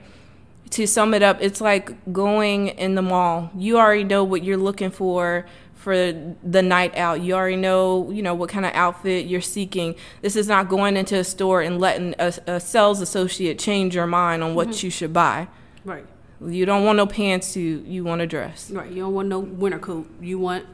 To 0.72 0.86
sum 0.86 1.16
it 1.16 1.24
up, 1.24 1.40
it's 1.42 1.60
like 1.60 2.14
going 2.14 2.68
in 2.68 2.94
the 2.94 3.02
mall. 3.02 3.50
You 3.58 3.80
already 3.80 4.04
know 4.04 4.24
what 4.24 4.44
you're 4.44 4.58
looking 4.58 4.92
for 4.92 5.48
for 5.74 5.96
the 6.44 6.62
night 6.62 6.96
out. 6.96 7.22
You 7.22 7.34
already 7.34 7.56
know, 7.56 8.12
you 8.12 8.22
know, 8.22 8.36
what 8.36 8.50
kind 8.50 8.64
of 8.64 8.74
outfit 8.76 9.26
you're 9.26 9.42
seeking. 9.42 9.96
This 10.22 10.36
is 10.36 10.48
not 10.48 10.70
going 10.70 10.96
into 10.96 11.18
a 11.18 11.24
store 11.24 11.62
and 11.62 11.80
letting 11.80 12.14
a, 12.20 12.34
a 12.46 12.60
sales 12.60 13.02
associate 13.02 13.58
change 13.58 13.96
your 13.96 14.06
mind 14.06 14.44
on 14.44 14.54
what 14.54 14.68
mm-hmm. 14.68 14.86
you 14.86 14.92
should 14.92 15.14
buy. 15.14 15.48
Right. 15.84 16.06
You 16.46 16.68
don't 16.68 16.86
want 16.86 16.98
no 16.98 17.08
pants. 17.08 17.56
pantsuit. 17.56 17.90
You 17.90 18.04
want 18.04 18.22
a 18.22 18.28
dress. 18.28 18.70
Right. 18.70 18.92
You 18.92 19.02
don't 19.02 19.16
want 19.16 19.30
no 19.30 19.40
winter 19.40 19.80
coat. 19.80 20.08
You 20.22 20.38
want 20.38 20.66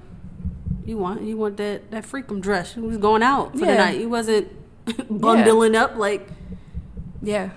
you 0.85 0.97
want 0.97 1.21
you 1.21 1.37
want 1.37 1.57
that 1.57 1.91
that 1.91 2.03
freakum 2.05 2.41
dress. 2.41 2.75
You 2.75 2.83
was 2.83 2.97
going 2.97 3.23
out 3.23 3.53
for 3.53 3.59
the 3.65 3.75
night. 3.75 3.99
He 3.99 4.05
wasn't 4.05 4.51
bundling 5.09 5.75
up 5.75 5.95
like 5.95 6.27
Yeah. 7.21 7.51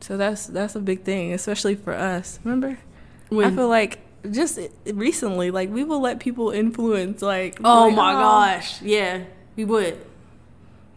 So 0.00 0.16
that's 0.16 0.46
that's 0.46 0.74
a 0.74 0.80
big 0.80 1.02
thing, 1.02 1.32
especially 1.32 1.74
for 1.74 1.92
us. 1.92 2.38
Remember, 2.44 2.78
I 3.32 3.50
feel 3.50 3.68
like 3.68 4.00
just 4.30 4.58
recently, 4.86 5.50
like 5.50 5.70
we 5.70 5.84
will 5.84 6.00
let 6.00 6.20
people 6.20 6.50
influence. 6.50 7.22
Like, 7.22 7.58
Oh 7.64 7.86
like, 7.86 7.96
my 7.96 8.12
oh. 8.12 8.16
gosh. 8.16 8.82
Yeah. 8.82 9.24
We 9.56 9.64
would. 9.64 9.98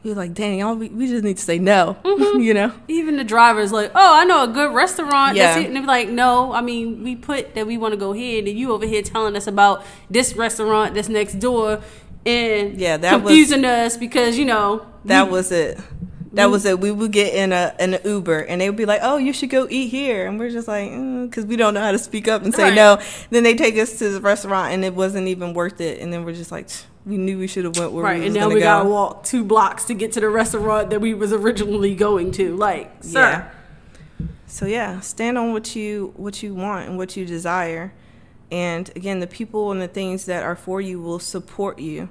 We're 0.04 0.16
like, 0.16 0.34
dang, 0.34 0.60
y'all, 0.60 0.76
we, 0.76 0.90
we 0.90 1.08
just 1.08 1.24
need 1.24 1.38
to 1.38 1.44
say 1.44 1.60
no. 1.60 1.98
Mm-hmm. 2.22 2.40
you 2.42 2.54
know? 2.54 2.72
Even 2.88 3.18
the 3.18 3.24
drivers 3.24 3.72
like, 3.72 3.92
oh, 3.94 4.16
I 4.20 4.24
know 4.26 4.44
a 4.44 4.48
good 4.48 4.74
restaurant. 4.74 5.36
Yeah. 5.36 5.54
That's 5.56 5.62
it. 5.62 5.68
And 5.68 5.76
they're 5.76 5.84
like, 5.86 6.10
no, 6.10 6.54
I 6.54 6.62
mean, 6.62 7.04
we 7.04 7.16
put 7.16 7.56
that 7.56 7.68
we 7.68 7.78
want 7.78 7.94
to 7.94 7.98
go 7.98 8.14
here, 8.14 8.40
and 8.40 8.48
you 8.48 8.72
over 8.72 8.86
here 8.86 9.02
telling 9.02 9.36
us 9.36 9.48
about 9.48 9.84
this 10.10 10.36
restaurant 10.36 10.94
that's 10.96 11.10
next 11.10 11.36
door, 11.40 11.82
and 12.26 12.80
Yeah, 12.80 12.98
that 12.98 13.22
was- 13.22 13.30
confusing 13.32 13.66
us 13.66 13.98
because 13.98 14.38
you 14.38 14.46
know 14.46 14.86
That 15.06 15.26
we- 15.28 15.32
was 15.34 15.52
it. 15.52 15.80
That 16.34 16.46
was 16.50 16.64
it. 16.64 16.80
We 16.80 16.92
would 16.92 17.12
get 17.12 17.34
in 17.34 17.52
a 17.52 17.76
in 17.78 17.94
an 17.94 18.00
Uber, 18.06 18.40
and 18.40 18.62
they 18.62 18.70
would 18.70 18.78
be 18.78 18.86
like, 18.86 19.02
"Oh, 19.04 19.18
you 19.18 19.34
should 19.34 19.50
go 19.50 19.68
eat 19.70 19.90
here," 19.90 20.26
and 20.28 20.40
we're 20.40 20.50
just 20.50 20.66
like, 20.66 20.90
mm, 20.90 21.30
because 21.30 21.46
we 21.46 21.58
don't 21.58 21.74
know 21.74 21.82
how 21.82 21.92
to 21.92 21.98
speak 22.00 22.30
up 22.30 22.44
and 22.44 22.54
say 22.56 22.64
Right. 22.70 22.74
no. 22.74 23.00
Then 23.32 23.44
they 23.44 23.54
take 23.54 23.78
us 23.78 23.98
to 24.00 24.08
the 24.10 24.22
restaurant, 24.22 24.72
and 24.74 24.86
it 24.86 24.96
wasn't 24.96 25.28
even 25.28 25.54
worth 25.54 25.82
it. 25.82 26.00
And 26.00 26.14
then 26.14 26.24
we're 26.24 26.32
just 26.32 26.50
like, 26.50 26.70
we 27.06 27.18
knew 27.18 27.38
we 27.40 27.48
should 27.48 27.66
have 27.66 27.78
went 27.78 27.92
where 27.92 28.04
right, 28.04 28.20
we 28.20 28.26
and 28.28 28.36
now 28.36 28.48
we 28.48 28.56
go. 28.56 28.60
gotta 28.62 28.90
walk 28.90 29.24
two 29.24 29.44
blocks 29.44 29.86
to 29.86 29.94
get 29.94 30.12
to 30.14 30.20
the 30.20 30.30
restaurant 30.30 30.90
that 30.92 31.02
we 31.02 31.14
was 31.14 31.34
originally 31.34 31.96
going 31.96 32.32
to. 32.34 32.56
Like, 32.56 32.92
sir, 33.04 33.52
So 34.48 34.66
yeah, 34.66 35.00
stand 35.00 35.38
on 35.38 35.54
what 35.54 35.76
you 35.76 36.14
what 36.16 36.44
you 36.44 36.54
want 36.54 36.88
and 36.90 36.98
what 36.98 37.16
you 37.18 37.26
desire. 37.26 37.94
And 38.52 38.92
again, 38.96 39.20
the 39.20 39.28
people 39.28 39.72
and 39.72 39.82
the 39.82 39.88
things 39.88 40.26
that 40.26 40.44
are 40.44 40.56
for 40.58 40.82
you 40.82 41.02
will 41.02 41.20
support 41.20 41.80
you. 41.80 42.10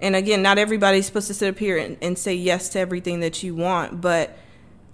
And 0.00 0.16
again, 0.16 0.42
not 0.42 0.58
everybody's 0.58 1.06
supposed 1.06 1.28
to 1.28 1.34
sit 1.34 1.48
up 1.48 1.58
here 1.58 1.78
and, 1.78 1.96
and 2.02 2.18
say 2.18 2.34
yes 2.34 2.68
to 2.70 2.80
everything 2.80 3.20
that 3.20 3.42
you 3.42 3.54
want, 3.54 4.00
but 4.00 4.36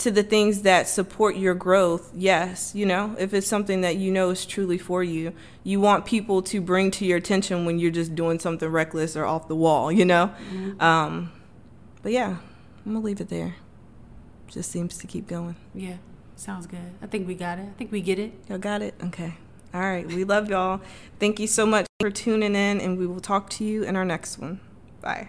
to 0.00 0.10
the 0.10 0.22
things 0.22 0.62
that 0.62 0.88
support 0.88 1.36
your 1.36 1.54
growth, 1.54 2.10
yes, 2.14 2.74
you 2.74 2.86
know, 2.86 3.14
if 3.18 3.32
it's 3.32 3.46
something 3.46 3.82
that 3.82 3.96
you 3.96 4.10
know 4.10 4.30
is 4.30 4.44
truly 4.46 4.78
for 4.78 5.02
you, 5.04 5.32
you 5.62 5.80
want 5.80 6.04
people 6.06 6.42
to 6.42 6.60
bring 6.60 6.90
to 6.92 7.04
your 7.04 7.18
attention 7.18 7.64
when 7.64 7.78
you're 7.78 7.90
just 7.90 8.14
doing 8.14 8.38
something 8.38 8.68
reckless 8.68 9.16
or 9.16 9.24
off 9.24 9.48
the 9.48 9.56
wall, 9.56 9.92
you 9.92 10.04
know? 10.04 10.32
Um, 10.80 11.32
but 12.02 12.12
yeah, 12.12 12.38
I'm 12.84 12.92
gonna 12.92 13.04
leave 13.04 13.20
it 13.20 13.28
there. 13.28 13.56
Just 14.48 14.70
seems 14.70 14.98
to 14.98 15.06
keep 15.06 15.28
going. 15.28 15.56
yeah, 15.74 15.96
sounds 16.36 16.66
good. 16.66 16.92
I 17.02 17.06
think 17.06 17.28
we 17.28 17.34
got 17.34 17.58
it. 17.58 17.68
I 17.68 17.78
think 17.78 17.92
we 17.92 18.00
get 18.00 18.18
it. 18.18 18.32
Y'all 18.48 18.58
got 18.58 18.82
it? 18.82 18.94
Okay. 19.04 19.34
All 19.72 19.80
right. 19.80 20.06
We 20.06 20.24
love 20.24 20.50
y'all. 20.50 20.80
Thank 21.20 21.38
you 21.38 21.46
so 21.46 21.64
much 21.64 21.86
for 22.00 22.10
tuning 22.10 22.56
in, 22.56 22.80
and 22.80 22.98
we 22.98 23.06
will 23.06 23.20
talk 23.20 23.48
to 23.50 23.64
you 23.64 23.84
in 23.84 23.94
our 23.94 24.04
next 24.04 24.38
one. 24.38 24.60
Bye. 25.00 25.28